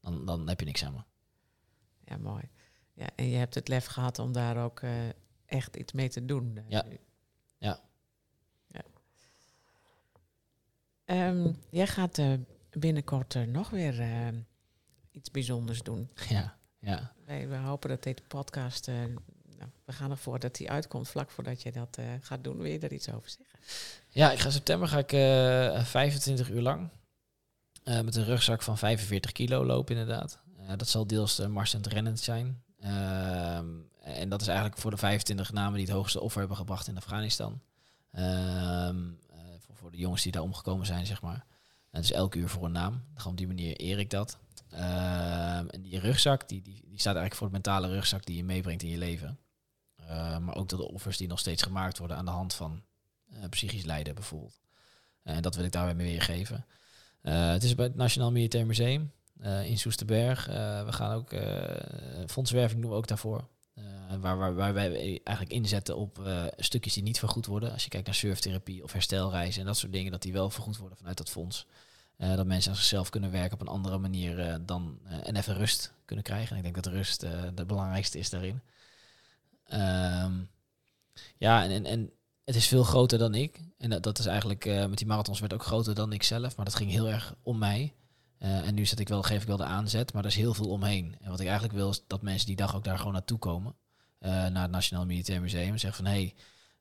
[0.00, 1.00] dan, dan heb je niks aan me.
[2.04, 2.42] Ja, mooi.
[2.94, 4.82] Ja, en je hebt het lef gehad om daar ook
[5.46, 6.58] echt iets mee te doen.
[6.68, 6.84] ja.
[7.58, 7.80] ja.
[8.68, 8.82] ja.
[11.28, 12.18] Um, jij gaat
[12.78, 13.94] binnenkort nog weer
[15.12, 16.10] iets bijzonders doen.
[16.28, 17.12] Ja, ja.
[17.24, 18.94] Wij, we hopen dat deze podcast, uh,
[19.58, 22.56] nou, we gaan ervoor dat die uitkomt vlak voordat je dat uh, gaat doen.
[22.56, 23.58] Wil je daar iets over zeggen?
[24.08, 26.88] Ja, ik ga september ga ik uh, 25 uur lang
[27.84, 30.38] met een rugzak van 45 kilo lopen inderdaad.
[30.76, 32.62] dat zal deels de mars en rennend zijn.
[32.80, 33.66] Ehm,
[34.02, 36.96] en dat is eigenlijk voor de 25 namen die het hoogste offer hebben gebracht in
[36.96, 37.60] Afghanistan.
[38.10, 39.00] Ehm,
[39.58, 41.44] voor, voor, de jongens die daar omgekomen zijn, zeg maar.
[41.92, 43.04] Het is elke uur voor een naam.
[43.26, 44.38] Op die manier eer ik dat.
[44.70, 48.44] Ehm, en die rugzak, die, die, die staat eigenlijk voor de mentale rugzak die je
[48.44, 49.38] meebrengt in je leven.
[49.96, 52.82] Ehm, maar ook de offers die nog steeds gemaakt worden aan de hand van
[53.32, 54.60] uh, psychisch lijden bijvoorbeeld.
[55.22, 56.66] En dat wil ik daarbij mee weergeven.
[57.22, 59.12] Uh, het is bij het Nationaal Militair Museum
[59.64, 60.46] in Soesterberg.
[60.84, 61.30] we gaan ook,
[62.30, 63.48] fondswerving doen we ook daarvoor.
[64.20, 66.20] Waar, waar, waar, wij eigenlijk inzetten op
[66.56, 67.72] stukjes die niet vergoed worden.
[67.72, 70.76] Als je kijkt naar surftherapie of herstelreizen en dat soort dingen, dat die wel vergoed
[70.76, 71.66] worden vanuit dat fonds.
[72.18, 75.36] Uh, dat mensen aan zichzelf kunnen werken op een andere manier uh, dan uh, en
[75.36, 76.50] even rust kunnen krijgen.
[76.50, 77.20] En ik denk dat rust
[77.54, 78.60] de belangrijkste is daarin.
[79.72, 80.50] Um,
[81.36, 82.10] ja, en, en, en
[82.44, 83.60] het is veel groter dan ik.
[83.78, 86.56] En dat, dat is eigenlijk, met die marathons werd ook groter dan ik zelf.
[86.56, 87.94] Maar dat ging heel erg om mij.
[88.42, 90.68] En nu zet ik wel, geef ik wel de aanzet, maar er is heel veel
[90.68, 91.16] omheen.
[91.20, 93.74] En wat ik eigenlijk wil, is dat mensen die dag ook daar gewoon naartoe komen.
[94.18, 95.72] naar het Nationaal Militair Museum.
[95.72, 96.32] En zeggen van, hé,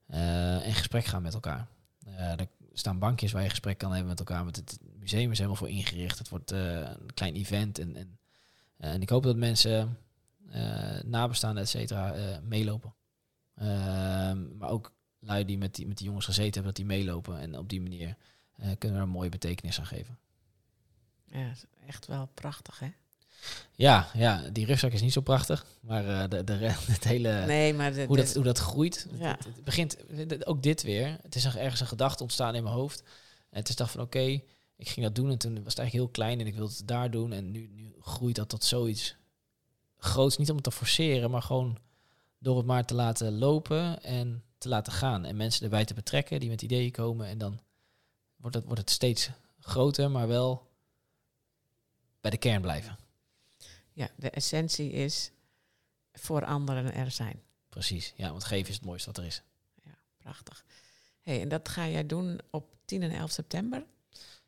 [0.08, 1.67] hey, in gesprek gaan met elkaar.
[2.15, 4.45] er staan bankjes waar je gesprek kan hebben met elkaar.
[4.45, 6.17] Het museum is helemaal voor ingericht.
[6.17, 7.80] Het wordt uh, een klein event.
[7.80, 8.19] En, en,
[8.78, 9.97] uh, en ik hoop dat mensen,
[10.54, 12.93] uh, nabestaanden, et cetera, meelopen.
[13.56, 17.39] Ehm, maar ook lui die met, die met jongens gezeten hebben, dat die meelopen.
[17.39, 18.15] En op die manier
[18.56, 20.17] kunnen we er een mooie betekenis aan geven.
[21.32, 21.54] Ja,
[21.88, 22.91] echt wel prachtig, hè?
[23.76, 26.54] Ja, ja, die rugzak is niet zo prachtig, maar uh, de, de,
[26.91, 29.08] het hele nee, maar de, hoe, dat, hoe dat groeit.
[29.17, 29.32] Ja.
[29.32, 29.98] Het, het, begint
[30.46, 31.17] ook dit weer.
[31.22, 33.04] Het is nog ergens een gedachte ontstaan in mijn hoofd.
[33.50, 34.41] En het is dacht van oké,
[34.76, 36.88] ik ging dat doen en toen was het eigenlijk heel klein en ik wilde het
[36.88, 37.34] daar doen.
[37.34, 39.15] En nu, nu groeit dat tot zoiets
[39.98, 40.38] groots.
[40.38, 41.78] Niet om het te forceren, maar gewoon
[42.39, 45.26] door het maar te laten lopen en te laten gaan.
[45.26, 47.28] En mensen erbij te betrekken die met ideeën komen.
[47.28, 47.60] En dan
[48.36, 50.71] wordt het, wordt het steeds groter, maar wel
[52.22, 52.98] bij de kern blijven.
[53.94, 55.32] Ja, de essentie is
[56.14, 57.42] voor anderen er zijn.
[57.70, 59.42] Precies, ja, want geven is het mooiste wat er is.
[59.84, 60.66] Ja, prachtig.
[61.22, 63.86] Hey, en dat ga jij doen op 10 en 11 september?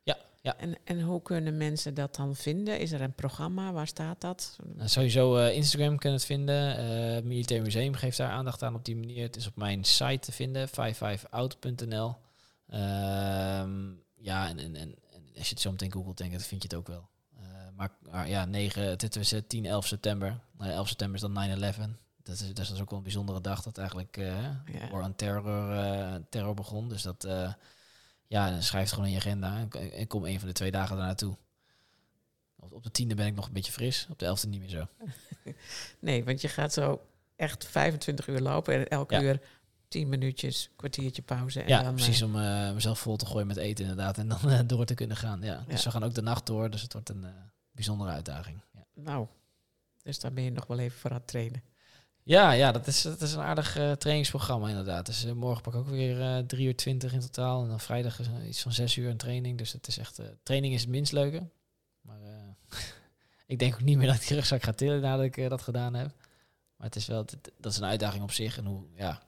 [0.04, 0.58] Ja, ja.
[0.58, 2.80] En, en hoe kunnen mensen dat dan vinden?
[2.80, 3.72] Is er een programma?
[3.72, 4.58] Waar staat dat?
[4.74, 6.80] Nou, sowieso uh, Instagram kunnen het vinden.
[7.16, 9.24] Uh, Militair Museum geeft daar aandacht aan op die manier.
[9.24, 12.16] Het is op mijn site te vinden, 55out.nl.
[12.68, 14.96] Ehm, ja, en, en, en,
[15.38, 17.10] als je het zo meteen googelt, denk ik, dan vind je het ook wel.
[17.74, 20.40] Uh, maar, maar, ja, 9, het is 10, 11 september.
[20.58, 22.02] Nou, 11 september is dan 9-11.
[22.24, 24.92] Dat is, dat is ook wel een bijzondere dag dat eigenlijk uh, ja.
[24.92, 26.90] een terror, terror begon.
[26.90, 27.28] Dus dat
[28.28, 31.38] ja, schrijf het gewoon in je agenda en, kom een van de twee dagen daarnaartoe.
[32.56, 34.88] Op de tiende ben ik nog een beetje fris, op de elfde niet meer zo.
[36.00, 37.02] nee, want je gaat zo
[37.36, 39.42] echt 25 uur lopen en elke uur
[39.88, 41.62] 10 minuutjes, kwartiertje pauze.
[41.62, 44.40] En ja, dan, precies om uh, mezelf vol te gooien met eten inderdaad en dan
[44.46, 45.42] uh, door te kunnen gaan.
[45.42, 45.64] Ja.
[45.68, 47.30] Dus we gaan ook de nacht door, dus het wordt een uh,
[47.74, 48.62] bijzondere uitdaging.
[48.74, 48.86] Ja.
[48.94, 49.28] Nou,
[50.04, 51.64] dus daar ben je nog wel even voor aan het trainen.
[52.24, 55.06] Ja, ja dat, is, dat is een aardig uh, trainingsprogramma inderdaad.
[55.06, 57.64] Dus uh, morgen pak ik ook weer uh, 3 uur 20 in totaal.
[57.64, 59.58] En dan vrijdag is iets van 6 uur een training.
[59.58, 61.50] Dus het is echt, training is het minst leuke.
[62.02, 62.20] Maar
[63.46, 65.94] ik denk ook niet meer dat ik die rugzak ga tillen nadat ik dat gedaan
[65.94, 66.12] heb.
[66.76, 67.26] Maar het is wel,
[67.58, 68.58] dat is een uitdaging op zich.
[68.58, 69.22] En hoe, ja,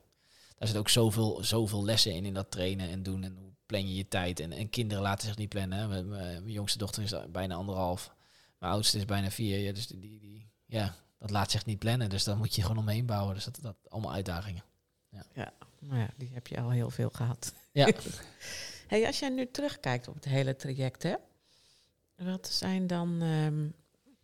[0.57, 3.23] daar zit ook zoveel, zoveel lessen in, in dat trainen en doen.
[3.23, 4.39] En hoe plan je je tijd.
[4.39, 5.89] En, en kinderen laten zich niet plannen.
[5.89, 8.14] Mijn, mijn jongste dochter is bijna anderhalf.
[8.57, 9.59] Mijn oudste is bijna vier.
[9.59, 12.09] Ja, dus die, die, ja, dat laat zich niet plannen.
[12.09, 13.33] Dus dan moet je gewoon omheen bouwen.
[13.33, 14.63] Dus dat, dat allemaal uitdagingen.
[15.09, 15.25] Ja.
[15.33, 17.53] ja, maar ja, die heb je al heel veel gehad.
[17.71, 17.91] Ja.
[18.87, 21.15] hey, als jij nu terugkijkt op het hele traject, hè,
[22.15, 23.73] wat zijn dan, um,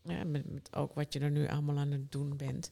[0.04, 2.72] ja, met, met, ook wat je er nu allemaal aan het doen bent,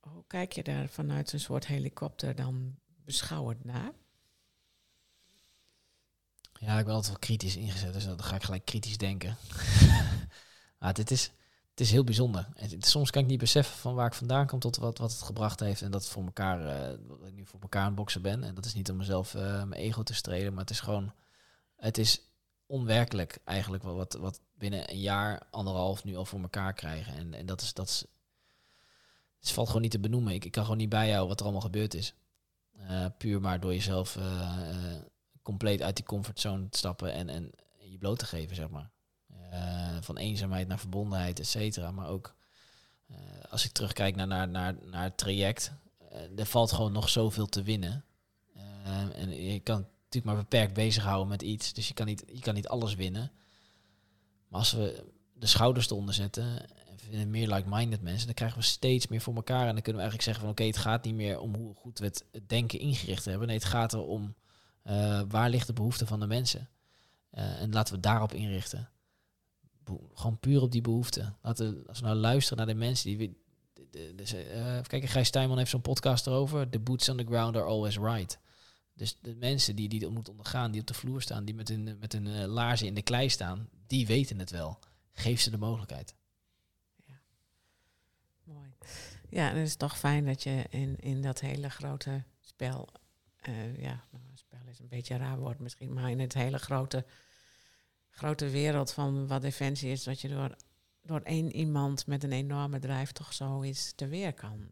[0.00, 3.92] hoe kijk je daar vanuit een soort helikopter dan beschouwend naar?
[6.66, 9.36] Ja, ik ben altijd wel kritisch ingezet, dus dan ga ik gelijk kritisch denken.
[10.78, 11.30] maar dit is,
[11.70, 12.48] het is heel bijzonder.
[12.78, 15.60] soms kan ik niet beseffen van waar ik vandaan kom tot wat, wat het gebracht
[15.60, 15.82] heeft.
[15.82, 16.90] En dat voor elkaar,
[17.26, 18.44] ik nu voor elkaar aan het boksen ben.
[18.44, 21.12] En dat is niet om mezelf uh, mijn ego te strelen, maar het is gewoon,
[21.76, 22.20] het is
[22.66, 27.14] onwerkelijk eigenlijk wat, wat binnen een jaar, anderhalf nu al voor elkaar krijgen.
[27.14, 28.06] En, en dat is, dat
[29.40, 30.32] het valt gewoon niet te benoemen.
[30.32, 32.14] Ik, ik kan gewoon niet bijhouden wat er allemaal gebeurd is.
[32.72, 35.02] Eh, puur maar door jezelf eh, eh,
[35.46, 38.90] compleet uit die comfortzone te stappen en, en je bloot te geven, zeg maar.
[39.50, 41.90] Eh, van eenzaamheid naar verbondenheid, et cetera.
[41.90, 42.34] Maar ook
[43.06, 43.16] eh,
[43.50, 47.46] als ik terugkijk naar, naar, naar, naar het traject, eh, er valt gewoon nog zoveel
[47.46, 48.04] te winnen.
[49.12, 52.54] En je kan natuurlijk maar beperkt bezighouden met iets, dus je kan niet, je kan
[52.54, 53.32] niet alles winnen.
[54.48, 56.66] Maar als we de schouders eronder zetten
[57.12, 59.66] en meer like-minded mensen, dan krijgen we steeds meer voor elkaar.
[59.66, 61.98] En dan kunnen we eigenlijk zeggen van oké, het gaat niet meer om hoe goed
[61.98, 63.46] we het het denken ingericht hebben.
[63.46, 64.34] Nee, het gaat erom
[64.86, 66.68] eh, waar ligt de behoefte van de mensen.
[67.30, 68.90] Eh, en laten we daarop inrichten.
[69.84, 71.32] Bo- gewoon puur op die behoefte.
[71.42, 73.38] Laten we, als we nou luisteren naar de mensen die...
[73.72, 76.68] de, de, de, eh, Gijs heeft zo'n podcast erover.
[76.68, 78.38] The boots on the ground are always right.
[78.94, 81.96] Dus de mensen die, die moeten ondergaan, die op de vloer staan, die met hun,
[82.00, 84.78] met hun laarzen in de klei staan, die weten het wel.
[85.12, 86.14] Geef ze de mogelijkheid.
[88.44, 88.74] Mooi.
[89.28, 92.88] Ja, en het is toch fijn dat je in, in dat hele grote spel,
[93.76, 94.04] ja,
[94.90, 97.04] een beetje een raar woord misschien, maar in het hele grote,
[98.10, 100.56] grote wereld van wat defensie is, dat je door,
[101.02, 104.68] door één iemand met een enorme drijf toch zoiets teweeg kan,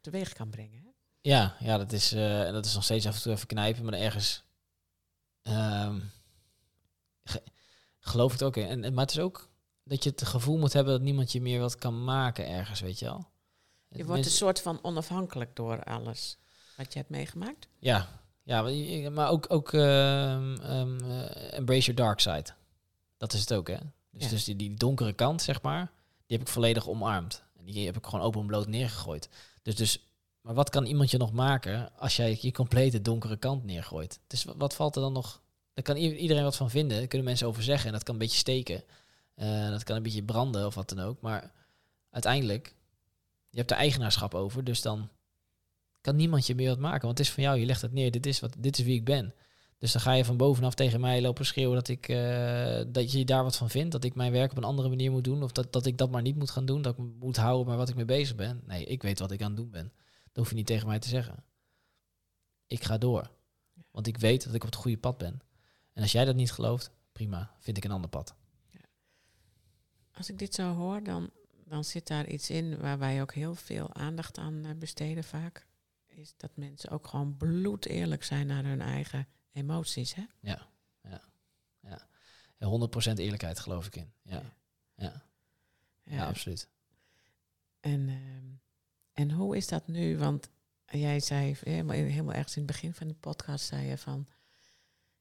[0.00, 0.82] teweeg kan brengen.
[0.84, 0.90] Hè?
[1.20, 3.94] Ja, ja dat, is, eh, dat is nog steeds af en toe even knijpen, maar
[3.94, 4.42] ergens
[5.42, 6.00] ehm,
[7.24, 7.42] ge-
[8.00, 8.66] geloof ik het ook in.
[8.66, 9.48] En, en- maar het is ook
[9.84, 12.98] dat je het gevoel moet hebben dat niemand je meer wat kan maken ergens, weet
[12.98, 13.26] je wel.
[13.88, 16.38] Je wordt een soort van onafhankelijk door alles
[16.76, 17.68] wat je hebt meegemaakt.
[17.78, 18.62] Ja, ja
[19.10, 22.46] maar, ook, ook ehm, ehm, eh, embrace your dark side.
[23.16, 23.76] Dat is het ook, hè?
[24.10, 24.28] Dus, Ja.
[24.28, 25.90] dus die, die donkere kant, zeg maar,
[26.26, 27.42] die heb ik volledig omarmd.
[27.56, 29.28] En die heb ik gewoon open en bloot neergegooid.
[29.62, 30.08] Dus, dus,
[30.40, 34.20] maar wat kan iemand je nog maken als jij je complete donkere kant neergooit?
[34.26, 35.42] Dus wat, valt er dan nog?
[35.74, 36.98] Daar kan iedereen wat van vinden.
[36.98, 37.86] Daar kunnen mensen over zeggen.
[37.86, 38.82] En dat kan een beetje steken.
[39.34, 41.20] Eh, dat kan een beetje branden of wat dan ook.
[41.20, 41.50] Maar
[42.10, 42.74] uiteindelijk,
[43.50, 44.64] je hebt er eigenaarschap over.
[44.64, 45.08] Dus dan
[46.04, 47.06] kan niemand je meer wat maken.
[47.06, 48.10] Want het is van jou, je legt het neer.
[48.10, 49.34] Dit is, wat, dit is wie ik ben.
[49.78, 53.24] Dus dan ga je van bovenaf tegen mij lopen schreeuwen dat, ik, eh, dat je
[53.24, 53.92] daar wat van vindt.
[53.92, 55.42] Dat ik mijn werk op een andere manier moet doen.
[55.42, 56.82] Of dat, dat ik dat maar niet moet gaan doen.
[56.82, 58.62] Dat ik moet houden bij wat ik mee bezig ben.
[58.66, 59.92] Nee, ik weet wat ik aan het doen ben.
[60.24, 61.44] Dat hoef je niet tegen mij te zeggen.
[62.66, 63.30] Ik ga door.
[63.90, 65.40] Want ik weet dat ik op het goede pad ben.
[65.92, 67.54] En als jij dat niet gelooft, prima.
[67.60, 68.34] Vind ik een ander pad.
[70.12, 71.30] Als ik dit zo hoor, dan,
[71.64, 75.66] dan zit daar iets in waar wij ook heel veel aandacht aan eh, besteden vaak.
[76.16, 80.14] Is dat mensen ook gewoon bloed eerlijk zijn naar hun eigen emoties.
[80.14, 80.22] Hè?
[80.40, 80.66] Ja,
[81.02, 81.20] ja,
[81.80, 82.08] ja.
[82.58, 84.12] En 100% eerlijkheid geloof ik in.
[84.22, 84.42] Ja,
[84.96, 85.22] ja,
[86.04, 86.68] ja, absoluut.
[87.80, 88.44] En, ehm,
[89.12, 90.18] en hoe is dat nu?
[90.18, 90.48] Want
[90.86, 94.26] jij zei helemaal, helemaal ergens in het begin van de podcast zei je van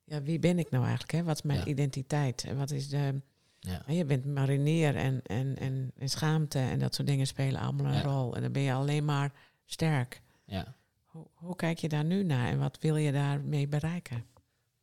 [0.03, 1.11] ja, wie ben ik nou eigenlijk?
[1.11, 1.23] Hè?
[1.23, 1.65] Wat is mijn Ja.
[1.65, 2.43] identiteit?
[2.43, 3.21] En wat is de.
[3.59, 7.85] Ja, Je bent marinier en, en, en, en schaamte en dat soort dingen spelen allemaal
[7.85, 8.01] een Ja.
[8.01, 8.35] rol.
[8.35, 9.31] En dan ben je alleen maar
[9.65, 10.21] sterk.
[10.45, 10.75] ja.
[11.14, 14.26] Hoe, hoe kijk je daar nu naar en wat wil je daarmee bereiken?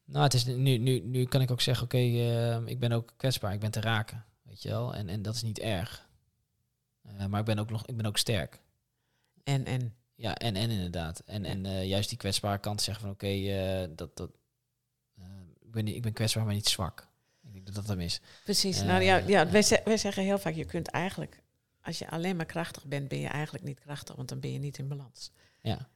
[0.04, 3.12] Nou, het is nu, nu, nu kan ik ook zeggen, oké, eh, ik ben ook
[3.16, 4.94] kwetsbaar, ik ben te raken, weet je wel.
[4.94, 6.08] En, en dat is niet erg.
[7.02, 8.60] Eh, maar ik ben ook nog, ik ben ook sterk.
[9.44, 11.18] En, en Ja, en, en inderdaad.
[11.26, 14.30] En, en eh, juist die kwetsbare kant zeggen van, oké, eh, dat, dat,
[15.60, 17.08] ik, ben niet, ik ben kwetsbaar, maar niet zwak.
[17.42, 18.20] Ik denk dat dat hem is.
[18.44, 18.82] precies.
[18.82, 19.50] Nou ja, ja ja.
[19.50, 21.42] wij, ze- wij zeggen heel vaak, je kunt eigenlijk,
[21.82, 24.58] als je alleen maar krachtig bent, ben je eigenlijk niet krachtig, want dan ben je
[24.58, 25.30] niet in balans.
[25.60, 25.88] Ja.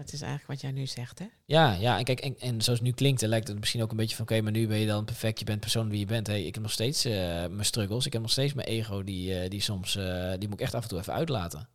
[0.00, 1.26] Dat is eigenlijk wat jij nu zegt, hè?
[1.44, 4.16] Ja, ja, en kijk, en, zoals het nu klinkt, lijkt het misschien ook een beetje
[4.16, 6.26] van, oké, maar nu ben je dan perfect, je bent persoon wie je bent.
[6.26, 7.12] Hey, ik heb nog steeds eh,
[7.46, 10.60] mijn struggles, ik heb nog steeds mijn ego, die, eh, die soms, eh, die moet
[10.60, 11.68] ik echt af en toe even uitlaten.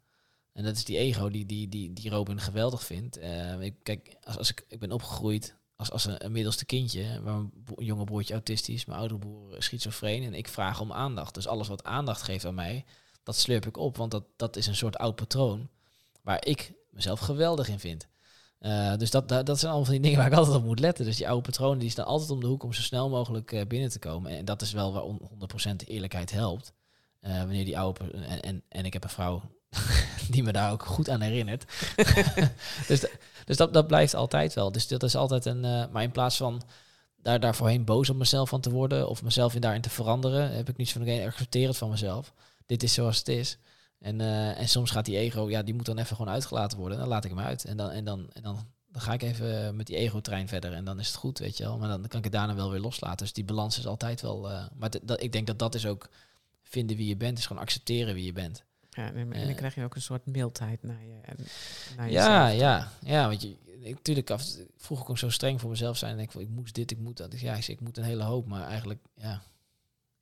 [0.53, 3.19] En dat is die ego die, die, die, die Robin geweldig vindt.
[3.83, 8.03] Kijk, als, als ik, ik ben opgegroeid als, als een, middelste kindje, waar mijn jonge
[8.03, 11.33] broertje autistisch, mijn oudere broer schizofreen, en ik vraag om aandacht.
[11.33, 12.85] Dus alles wat aandacht geeft aan mij,
[13.23, 15.69] dat slurp ik op, want dat, dat is een soort oud patroon
[16.21, 18.07] waar ik mezelf geweldig in vind.
[18.65, 20.79] Eh, dus dat, dat, dat zijn allemaal van die dingen waar ik altijd op moet
[20.79, 21.05] letten.
[21.05, 23.65] Dus die oude patronen die staan altijd om de hoek om zo snel mogelijk eh,
[23.67, 24.31] binnen te komen.
[24.31, 25.29] En dat is wel waar on-
[25.73, 26.73] 100% eerlijkheid helpt.
[27.19, 28.11] Eh, wanneer die oude...
[28.11, 29.41] En, en, en ik heb een vrouw
[30.31, 31.65] die me daar ook goed aan herinnert.
[32.87, 33.05] dus
[33.45, 34.71] dus dat, dat blijft altijd wel.
[34.71, 35.59] Dus dat is altijd een...
[35.91, 36.61] maar in plaats van
[37.15, 39.09] daar, daar voorheen boos op mezelf van te worden...
[39.09, 40.55] of mezelf in daarin te veranderen...
[40.55, 42.33] heb ik niets van, oké, accepteer het van mezelf.
[42.65, 43.57] Dit is zoals het is.
[44.05, 46.97] En, eh, en soms gaat die ego, ja, die moet dan even gewoon uitgelaten worden.
[46.97, 47.65] Dan laat ik hem uit.
[47.65, 50.73] En dan, en dan, en dan, dan ga ik even met die ego-trein verder.
[50.73, 51.77] En dan is het goed, weet je wel.
[51.77, 53.17] Maar dan kan ik het daarna wel weer loslaten.
[53.17, 54.51] Dus die balans is altijd wel...
[54.51, 56.09] eh, maar dat, ik denk dat dat is ook
[56.63, 57.37] vinden wie je bent.
[57.37, 58.63] Is gewoon accepteren wie je bent.
[58.89, 59.55] Ja, en, en dan Eh.
[59.55, 61.15] krijg je ook een soort mildheid naar je.
[61.97, 62.59] Naar Ja, jezelf.
[62.59, 63.27] ja, ja.
[63.27, 64.45] Want je, natuurlijk, af,
[64.77, 66.11] vroeger kon ik zo streng voor mezelf zijn.
[66.11, 67.39] En denk ik, van, ik moest dit, ik moet dat.
[67.39, 68.45] Ja, ik, zeg, ik moet een hele hoop.
[68.47, 69.41] Maar eigenlijk, ja...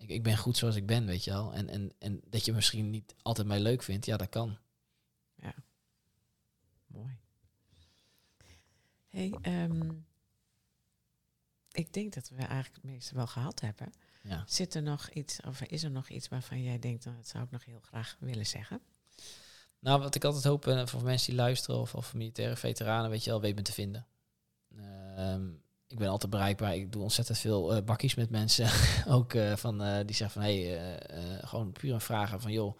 [0.04, 1.54] Ik, ik ben goed zoals ik ben, weet je wel.
[1.54, 4.58] En, en, en dat je misschien niet altijd mij leuk vindt, ja, dat kan.
[5.36, 5.54] Ja.
[6.88, 7.18] mooi.
[9.10, 9.92] Hey, ehm,
[11.72, 13.92] ik denk dat we eigenlijk het meeste wel gehad hebben.
[14.24, 14.44] Ja.
[14.48, 17.44] Zit er nog iets, of is er nog iets waarvan jij denkt, nou, dat zou
[17.44, 18.82] ik nog heel graag willen zeggen?
[19.80, 23.24] Nou, wat ik altijd hoop eh, voor mensen die luisteren of, of militaire veteranen, weet
[23.24, 24.08] je wel, weet me te vinden.
[25.16, 25.50] Ehm,
[25.94, 26.76] ik ben altijd bereikbaar.
[26.76, 28.70] Ik doe ontzettend veel eh, bakkies met mensen.
[29.16, 31.00] ook eh, van, eh, die zeggen van, hé, hey,
[31.42, 32.80] gewoon puur een vragen van, joh,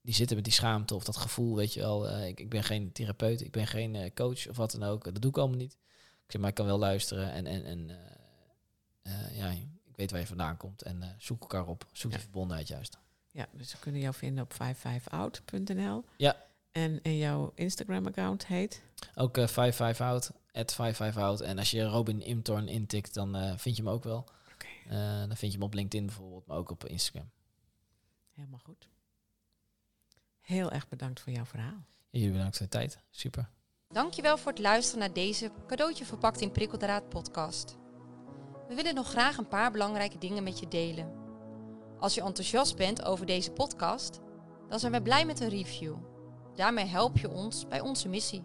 [0.00, 2.18] die zitten met die schaamte of dat gevoel, weet je wel.
[2.20, 5.04] ik, ik ben geen therapeut, ik ben geen coach of wat dan ook.
[5.04, 5.72] Dat doe ik allemaal niet.
[6.24, 7.90] Ik zeg, maar ik kan wel luisteren en, en, en
[9.32, 9.50] ja,
[9.84, 10.82] ik weet waar je vandaan komt.
[10.82, 12.16] En zoek elkaar op, zoek Ja.
[12.16, 12.98] de verbondenheid juist.
[13.30, 16.04] Ja, dus we kunnen jou vinden op 55out.nl.
[16.16, 16.46] Ja.
[16.72, 18.82] En, en jouw Instagram-account heet?
[19.14, 21.40] Ook eh 55out, at 55out.
[21.40, 24.18] En als je Robin Imtorn intikt, dan eh, vind je me ook wel.
[24.54, 27.30] Oké, Eh, dan vind je me op LinkedIn bijvoorbeeld, maar ook op Instagram.
[28.34, 28.88] helemaal goed.
[30.40, 31.84] Heel erg bedankt voor jouw verhaal.
[32.10, 32.98] Jullie bedankt voor de tijd.
[33.10, 33.48] Super.
[33.88, 37.76] Dankjewel voor het luisteren naar deze cadeautje verpakt in prikkeldraad podcast.
[38.68, 41.12] We willen nog graag een paar belangrijke dingen met je delen.
[41.98, 44.20] Als je enthousiast bent over deze podcast,
[44.68, 45.96] dan zijn we blij met een review.
[46.54, 48.44] Daarmee help je ons bij onze missie.